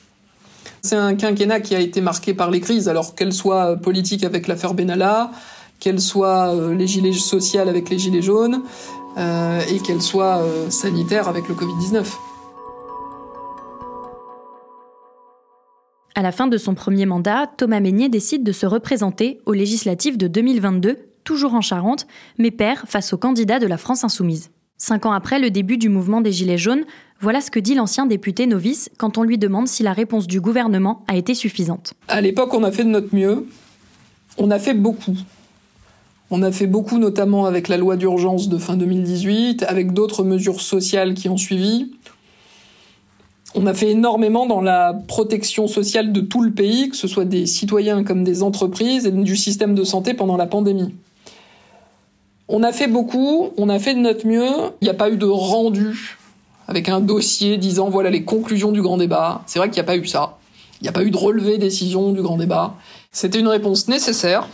C'est 0.81 0.95
un 0.95 1.15
quinquennat 1.15 1.59
qui 1.59 1.75
a 1.75 1.79
été 1.79 2.01
marqué 2.01 2.33
par 2.33 2.49
les 2.49 2.59
crises, 2.59 2.89
alors 2.89 3.13
qu'elles 3.13 3.33
soient 3.33 3.77
politiques 3.77 4.23
avec 4.23 4.47
l'affaire 4.47 4.73
Benalla, 4.73 5.31
qu'elles 5.79 6.01
soient 6.01 6.55
euh, 6.55 6.73
les 6.73 6.87
gilets 6.87 7.13
sociales 7.13 7.69
avec 7.69 7.89
les 7.89 7.99
gilets 7.99 8.21
jaunes, 8.21 8.61
euh, 9.17 9.61
et 9.69 9.79
qu'elles 9.79 10.01
soient 10.01 10.37
euh, 10.37 10.69
sanitaires 10.69 11.27
avec 11.27 11.47
le 11.49 11.55
Covid-19. 11.55 12.05
À 16.13 16.21
la 16.21 16.33
fin 16.33 16.47
de 16.47 16.57
son 16.57 16.75
premier 16.75 17.05
mandat, 17.05 17.47
Thomas 17.55 17.79
Meignet 17.79 18.09
décide 18.09 18.43
de 18.43 18.51
se 18.51 18.65
représenter 18.65 19.39
aux 19.45 19.53
législatives 19.53 20.17
de 20.17 20.27
2022, 20.27 20.97
toujours 21.23 21.53
en 21.53 21.61
Charente, 21.61 22.05
mais 22.37 22.51
perd 22.51 22.85
face 22.85 23.13
aux 23.13 23.17
candidats 23.17 23.59
de 23.59 23.67
la 23.67 23.77
France 23.77 24.03
insoumise. 24.03 24.49
Cinq 24.77 25.05
ans 25.05 25.13
après 25.13 25.39
le 25.39 25.51
début 25.51 25.77
du 25.77 25.87
mouvement 25.87 26.19
des 26.19 26.33
Gilets 26.33 26.57
jaunes, 26.57 26.83
voilà 27.21 27.39
ce 27.39 27.49
que 27.49 27.59
dit 27.59 27.75
l'ancien 27.75 28.07
député 28.07 28.45
novice 28.45 28.89
quand 28.97 29.17
on 29.17 29.23
lui 29.23 29.37
demande 29.37 29.69
si 29.69 29.83
la 29.83 29.93
réponse 29.93 30.27
du 30.27 30.41
gouvernement 30.41 31.05
a 31.07 31.15
été 31.15 31.33
suffisante. 31.33 31.93
À 32.09 32.19
l'époque, 32.19 32.53
on 32.53 32.63
a 32.63 32.71
fait 32.71 32.83
de 32.83 32.89
notre 32.89 33.15
mieux. 33.15 33.47
On 34.37 34.51
a 34.51 34.59
fait 34.59 34.73
beaucoup. 34.73 35.15
On 36.29 36.41
a 36.43 36.51
fait 36.51 36.67
beaucoup, 36.67 36.97
notamment 36.97 37.45
avec 37.45 37.69
la 37.69 37.77
loi 37.77 37.95
d'urgence 37.95 38.49
de 38.49 38.57
fin 38.57 38.75
2018, 38.75 39.63
avec 39.63 39.93
d'autres 39.93 40.23
mesures 40.23 40.61
sociales 40.61 41.13
qui 41.13 41.29
ont 41.29 41.37
suivi. 41.37 41.93
On 43.53 43.65
a 43.65 43.73
fait 43.73 43.91
énormément 43.91 44.45
dans 44.45 44.61
la 44.61 44.93
protection 45.07 45.67
sociale 45.67 46.13
de 46.13 46.21
tout 46.21 46.41
le 46.41 46.51
pays, 46.51 46.89
que 46.89 46.95
ce 46.95 47.07
soit 47.07 47.25
des 47.25 47.45
citoyens 47.45 48.03
comme 48.03 48.23
des 48.23 48.43
entreprises 48.43 49.05
et 49.05 49.11
du 49.11 49.35
système 49.35 49.75
de 49.75 49.83
santé 49.83 50.13
pendant 50.13 50.37
la 50.37 50.45
pandémie. 50.45 50.95
On 52.47 52.63
a 52.63 52.71
fait 52.71 52.87
beaucoup, 52.87 53.49
on 53.57 53.67
a 53.69 53.77
fait 53.79 53.93
de 53.93 53.99
notre 53.99 54.25
mieux. 54.25 54.49
Il 54.81 54.85
n'y 54.85 54.89
a 54.89 54.93
pas 54.93 55.09
eu 55.09 55.17
de 55.17 55.25
rendu 55.25 56.17
avec 56.67 56.87
un 56.87 57.01
dossier 57.01 57.57
disant 57.57 57.89
voilà 57.89 58.09
les 58.09 58.23
conclusions 58.23 58.71
du 58.71 58.81
grand 58.81 58.97
débat. 58.97 59.41
C'est 59.45 59.59
vrai 59.59 59.69
qu'il 59.69 59.81
n'y 59.81 59.87
a 59.87 59.91
pas 59.91 59.97
eu 59.97 60.05
ça. 60.05 60.37
Il 60.79 60.85
n'y 60.85 60.89
a 60.89 60.93
pas 60.93 61.03
eu 61.03 61.11
de 61.11 61.17
relevé 61.17 61.57
décision 61.57 62.13
du 62.13 62.21
grand 62.21 62.37
débat. 62.37 62.75
C'était 63.11 63.39
une 63.39 63.47
réponse 63.47 63.87
nécessaire 63.89 64.47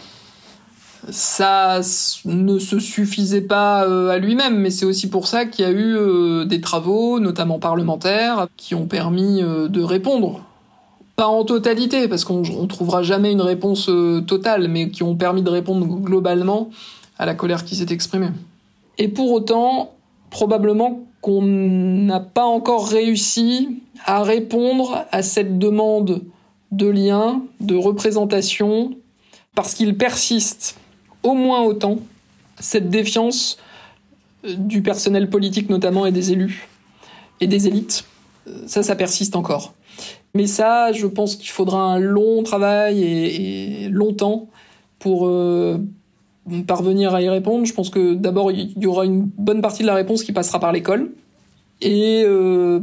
ça 1.09 1.79
ne 2.25 2.59
se 2.59 2.79
suffisait 2.79 3.41
pas 3.41 3.85
euh, 3.85 4.09
à 4.09 4.17
lui-même, 4.17 4.57
mais 4.57 4.69
c'est 4.69 4.85
aussi 4.85 5.09
pour 5.09 5.27
ça 5.27 5.45
qu'il 5.45 5.65
y 5.65 5.67
a 5.67 5.71
eu 5.71 5.95
euh, 5.95 6.45
des 6.45 6.61
travaux, 6.61 7.19
notamment 7.19 7.59
parlementaires, 7.59 8.47
qui 8.57 8.75
ont 8.75 8.87
permis 8.87 9.41
euh, 9.41 9.67
de 9.67 9.81
répondre. 9.81 10.41
Pas 11.15 11.27
en 11.27 11.43
totalité, 11.45 12.07
parce 12.07 12.25
qu'on 12.25 12.41
ne 12.41 12.67
trouvera 12.67 13.01
jamais 13.03 13.31
une 13.31 13.41
réponse 13.41 13.89
totale, 14.27 14.67
mais 14.67 14.89
qui 14.89 15.01
ont 15.01 15.15
permis 15.15 15.41
de 15.41 15.49
répondre 15.49 15.87
globalement 15.87 16.69
à 17.17 17.25
la 17.25 17.33
colère 17.33 17.65
qui 17.65 17.75
s'est 17.75 17.91
exprimée. 17.91 18.29
Et 18.99 19.07
pour 19.07 19.31
autant, 19.31 19.93
probablement 20.29 21.01
qu'on 21.21 21.41
n'a 21.41 22.19
pas 22.19 22.45
encore 22.45 22.87
réussi 22.87 23.79
à 24.05 24.21
répondre 24.21 25.05
à 25.11 25.23
cette 25.23 25.57
demande 25.57 26.21
de 26.71 26.87
lien, 26.87 27.41
de 27.61 27.75
représentation, 27.75 28.91
parce 29.55 29.73
qu'il 29.73 29.97
persiste 29.97 30.77
au 31.27 31.33
moins 31.33 31.61
autant 31.61 31.99
cette 32.59 32.89
défiance 32.89 33.57
euh, 34.45 34.55
du 34.57 34.81
personnel 34.81 35.29
politique 35.29 35.69
notamment 35.69 36.05
et 36.05 36.11
des 36.11 36.31
élus 36.31 36.67
et 37.41 37.47
des 37.47 37.67
élites. 37.67 38.05
Euh, 38.47 38.51
ça, 38.67 38.83
ça 38.83 38.95
persiste 38.95 39.35
encore. 39.35 39.73
Mais 40.33 40.47
ça, 40.47 40.91
je 40.91 41.07
pense 41.07 41.35
qu'il 41.35 41.49
faudra 41.49 41.81
un 41.81 41.99
long 41.99 42.43
travail 42.43 43.03
et, 43.03 43.89
longtemps 43.89 44.47
pour 44.99 45.27
euh, 45.27 45.77
parvenir 46.67 47.15
à 47.15 47.21
y 47.21 47.29
répondre. 47.29 47.65
Je 47.65 47.73
pense 47.73 47.89
que 47.89 48.13
d'abord, 48.13 48.51
il 48.51 48.73
y 48.77 48.85
aura 48.85 49.05
une 49.05 49.21
bonne 49.21 49.61
partie 49.61 49.81
de 49.81 49.87
la 49.87 49.95
réponse 49.95 50.23
qui 50.23 50.31
passera 50.31 50.59
par 50.59 50.71
l'école. 50.71 51.11
et 51.81 52.25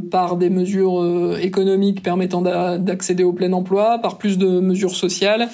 par 0.09 0.37
des 0.37 0.49
mesures 0.49 1.37
économiques 1.41 2.01
permettant 2.01 2.41
d'accéder 2.41 3.23
au 3.23 3.33
plein 3.33 3.51
emploi, 3.51 3.99
par 3.99 4.17
plus 4.17 4.37
de 4.37 4.59
mesures 4.61 4.95
sociales 4.95 5.49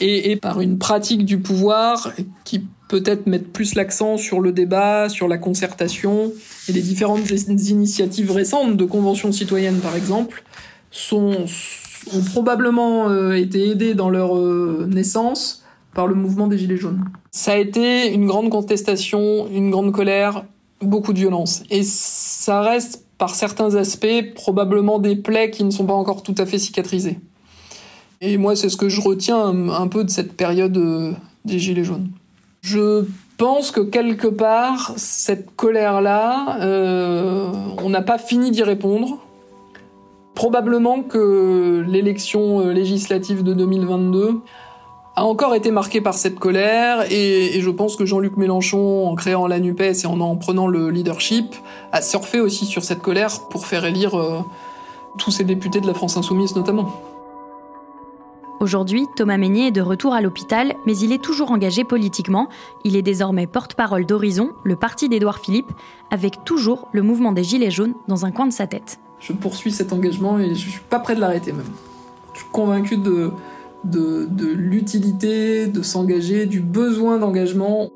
et, 0.00 0.30
et 0.30 0.36
par 0.36 0.60
une 0.60 0.78
pratique 0.78 1.24
du 1.24 1.38
pouvoir 1.38 2.12
qui 2.44 2.66
peut-être 2.88 3.26
met 3.26 3.38
plus 3.38 3.74
l'accent 3.74 4.16
sur 4.16 4.40
le 4.40 4.52
débat, 4.52 5.08
sur 5.08 5.28
la 5.28 5.38
concertation 5.38 6.32
et 6.68 6.72
les 6.72 6.82
différentes 6.82 7.30
initiatives 7.30 8.32
récentes 8.32 8.76
de 8.76 8.84
conventions 8.84 9.32
citoyennes 9.32 9.78
par 9.78 9.96
exemple 9.96 10.42
sont 10.90 11.46
ont 12.14 12.22
probablement 12.22 13.10
euh, 13.10 13.34
été 13.34 13.70
aidées 13.70 13.94
dans 13.94 14.08
leur 14.08 14.34
naissance 14.88 15.60
par 15.94 16.06
le 16.06 16.14
mouvement 16.14 16.46
des 16.46 16.58
Gilets 16.58 16.76
jaunes. 16.76 17.04
Ça 17.30 17.52
a 17.52 17.56
été 17.56 18.12
une 18.12 18.26
grande 18.26 18.50
contestation, 18.50 19.48
une 19.52 19.70
grande 19.70 19.92
colère, 19.92 20.44
beaucoup 20.80 21.12
de 21.12 21.18
violence. 21.18 21.62
Et 21.70 21.82
ça 21.82 22.60
reste, 22.62 23.06
par 23.18 23.34
certains 23.34 23.74
aspects, 23.74 24.34
probablement 24.34 24.98
des 24.98 25.16
plaies 25.16 25.50
qui 25.50 25.64
ne 25.64 25.70
sont 25.70 25.86
pas 25.86 25.94
encore 25.94 26.22
tout 26.22 26.34
à 26.38 26.46
fait 26.46 26.58
cicatrisées. 26.58 27.18
Et 28.22 28.36
moi, 28.36 28.54
c'est 28.54 28.68
ce 28.68 28.76
que 28.76 28.90
je 28.90 29.00
retiens 29.00 29.70
un, 29.70 29.88
peu 29.88 30.04
de 30.04 30.10
cette 30.10 30.34
période 30.34 30.76
euh, 30.76 31.12
des 31.46 31.58
Gilets 31.58 31.84
jaunes. 31.84 32.10
Je 32.60 33.06
pense 33.38 33.70
que 33.70 33.80
quelque 33.80 34.26
part, 34.26 34.92
cette 34.96 35.56
colère-là, 35.56 36.58
euh, 36.60 37.50
on 37.82 37.88
n'a 37.88 38.02
pas 38.02 38.18
fini 38.18 38.50
d'y 38.50 38.62
répondre. 38.62 39.16
Probablement 40.34 41.00
que 41.02 41.82
l'élection 41.88 42.60
euh, 42.60 42.72
législative 42.74 43.42
de 43.42 43.54
2022 43.54 44.40
a 45.16 45.24
encore 45.24 45.54
été 45.54 45.70
marqué 45.70 46.02
par 46.02 46.12
cette 46.12 46.38
colère 46.38 47.10
et, 47.10 47.58
je 47.58 47.70
pense 47.70 47.96
que 47.96 48.04
Jean-Luc 48.04 48.36
Mélenchon, 48.36 49.08
en 49.08 49.14
créant 49.14 49.46
la 49.46 49.60
NUPES 49.60 50.04
et 50.04 50.06
en 50.06 50.20
en 50.20 50.36
prenant 50.36 50.66
le 50.66 50.90
leadership, 50.90 51.54
a 51.92 52.02
surfé 52.02 52.38
aussi 52.40 52.66
sur 52.66 52.84
cette 52.84 53.00
colère 53.00 53.30
pour 53.48 53.66
faire 53.66 53.86
élire 53.86 54.44
tous 55.18 55.30
ces 55.30 55.44
députés 55.44 55.80
de 55.80 55.86
la 55.86 55.94
France 55.94 56.16
insoumise 56.16 56.54
notamment. 56.54 57.09
Aujourd'hui, 58.60 59.06
Thomas 59.16 59.38
Meignet 59.38 59.68
est 59.68 59.70
de 59.70 59.80
retour 59.80 60.12
à 60.12 60.20
l'hôpital, 60.20 60.74
mais 60.84 60.94
il 60.98 61.12
est 61.12 61.22
toujours 61.22 61.50
engagé 61.50 61.82
politiquement. 61.82 62.50
Il 62.84 62.94
est 62.94 63.00
désormais 63.00 63.46
porte-parole 63.46 64.04
d'Horizon, 64.04 64.50
le 64.64 64.76
parti 64.76 65.08
d'Édouard 65.08 65.38
Philippe, 65.38 65.72
avec 66.10 66.44
toujours 66.44 66.88
le 66.92 67.00
mouvement 67.00 67.32
des 67.32 67.42
Gilets 67.42 67.70
jaunes 67.70 67.94
dans 68.06 68.26
un 68.26 68.30
coin 68.30 68.46
de 68.46 68.52
sa 68.52 68.66
tête. 68.66 69.00
Je 69.18 69.32
poursuis 69.32 69.72
cet 69.72 69.94
engagement 69.94 70.38
et 70.38 70.54
je 70.54 70.68
suis 70.68 70.82
pas 70.90 70.98
prêt 70.98 71.14
de 71.14 71.20
l'arrêter 71.20 71.52
même. 71.52 71.64
Je 72.34 72.40
suis 72.40 72.48
convaincu 72.52 72.98
de, 72.98 73.32
l'utilité 74.52 75.66
de 75.66 75.80
s'engager, 75.80 76.44
du 76.44 76.60
besoin 76.60 77.16
d'engagement. 77.16 77.88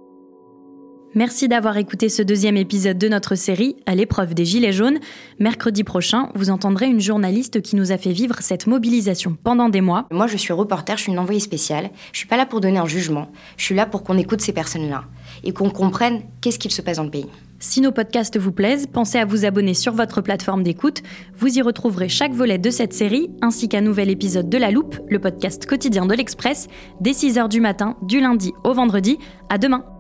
Merci 1.17 1.47
d'avoir 1.47 1.77
écouté 1.77 2.09
ce 2.09 2.23
deuxième 2.23 2.57
épisode 2.57 2.99
de 2.99 3.07
notre 3.07 3.37
série 3.37 3.77
À 3.87 3.95
l'épreuve 3.95 4.35
des 4.35 4.45
Gilets 4.45 4.73
jaunes. 4.73 4.99
Mercredi 5.39 5.85
prochain, 5.85 6.31
vous 6.35 6.51
entendrez 6.51 6.87
une 6.87 7.01
journaliste 7.01 7.63
qui 7.63 7.77
nous 7.77 7.93
a 7.93 7.99
fait 7.99 8.11
vivre 8.11 8.39
cette 8.41 8.67
mobilisation 8.67 9.37
pendant 9.45 9.69
des 9.69 9.81
mois. 9.81 10.09
Moi, 10.11 10.27
je 10.27 10.37
suis 10.37 10.53
reporter, 10.53 10.97
je 10.97 11.03
suis 11.03 11.13
une 11.13 11.21
envoyée 11.21 11.39
spéciale. 11.39 11.91
Je 12.13 12.19
suis 12.19 12.27
pas 12.27 12.37
là 12.37 12.47
pour 12.47 12.61
donner 12.61 12.79
un 12.79 12.87
jugement. 12.87 13.31
Je 13.57 13.65
suis 13.65 13.77
là 13.77 13.87
pour 13.87 14.03
qu'on 14.03 14.19
écoute 14.19 14.41
ces 14.41 14.53
personnes-là 14.53 15.05
et 15.45 15.53
qu'on 15.53 15.71
comprenne 15.71 16.23
qu'est-ce 16.41 16.59
qu'il 16.59 16.73
se 16.73 16.83
passe 16.83 16.97
dans 16.97 17.05
le 17.05 17.11
pays. 17.11 17.31
Si 17.61 17.81
nos 17.81 17.93
podcasts 17.93 18.37
vous 18.37 18.51
plaisent, 18.51 18.89
pensez 18.93 19.19
à 19.19 19.25
vous 19.25 19.45
abonner 19.45 19.75
sur 19.75 19.93
votre 19.93 20.21
plateforme 20.21 20.65
d'écoute. 20.65 21.03
Vous 21.39 21.57
y 21.57 21.63
retrouverez 21.63 22.09
chaque 22.09 22.33
volet 22.33 22.59
de 22.59 22.71
cette 22.71 22.93
série, 22.93 23.31
ainsi 23.41 23.69
qu'un 23.69 23.83
nouvel 23.83 24.11
épisode 24.11 24.49
de 24.49 24.59
La 24.59 24.73
Loupe, 24.73 24.99
le 25.09 25.21
podcast 25.21 25.65
quotidien 25.65 26.07
de 26.07 26.15
l'Express, 26.15 26.67
dès 27.01 27.13
6h 27.13 27.49
du 27.49 27.61
matin, 27.61 27.97
du 28.03 28.21
lundi 28.21 28.53
au 28.65 28.75
vendredi. 28.75 29.17
À 29.49 29.59
demain! 29.59 29.94